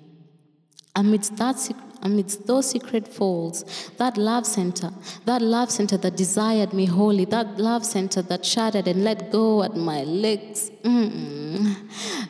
Amidst, 0.95 1.35
that, 1.37 1.57
amidst 2.03 2.47
those 2.47 2.69
secret 2.69 3.07
folds, 3.07 3.91
that 3.97 4.17
love 4.17 4.45
center, 4.45 4.91
that 5.25 5.41
love 5.41 5.69
center 5.69 5.97
that 5.97 6.15
desired 6.15 6.71
me 6.73 6.85
wholly, 6.85 7.25
that 7.25 7.57
love 7.57 7.85
center 7.85 8.21
that 8.21 8.45
shuddered 8.45 8.87
and 8.87 9.03
let 9.03 9.31
go 9.31 9.63
at 9.63 9.75
my 9.75 10.03
legs, 10.03 10.71
mm 10.83 11.75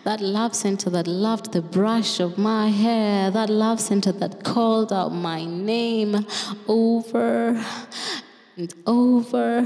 that 0.04 0.21
love 0.21 0.56
center 0.56 0.89
that 0.91 1.08
loved 1.08 1.51
the 1.51 1.62
brush 1.62 2.19
of 2.19 2.38
my 2.38 2.69
hair, 2.69 3.32
that 3.32 3.49
love 3.49 3.80
center 3.80 4.12
that 4.12 4.43
called 4.43 4.93
out 4.93 5.10
my 5.10 5.43
name 5.43 6.25
over 6.67 7.60
and 8.56 8.73
over 8.86 9.65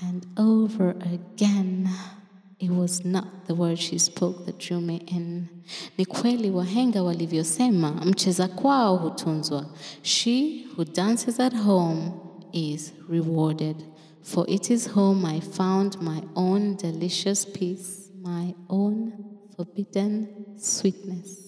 and 0.00 0.26
over 0.36 0.90
again. 0.90 1.88
It 2.60 2.70
was 2.70 3.04
not 3.04 3.46
the 3.46 3.54
word 3.54 3.78
she 3.78 3.98
spoke 3.98 4.44
that 4.46 4.58
drew 4.58 4.80
me 4.80 4.96
in. 5.06 5.48
Ni 5.98 6.04
kweli 6.06 6.50
wahenga 6.50 7.02
walivyosema, 7.02 7.90
mcheza 7.92 8.48
kwao 8.48 8.96
hutunzwa. 8.96 9.66
She 10.02 10.64
who 10.76 10.84
dances 10.84 11.40
at 11.40 11.54
home 11.56 12.10
is 12.52 12.92
rewarded. 13.08 13.76
For 14.22 14.50
it 14.50 14.70
is 14.70 14.88
home 14.90 15.24
I 15.36 15.40
found 15.40 16.02
my 16.02 16.20
own 16.34 16.76
delicious 16.76 17.46
peace, 17.46 18.10
my 18.22 18.54
own 18.68 19.12
forbidden 19.56 20.26
sweetness. 20.56 21.47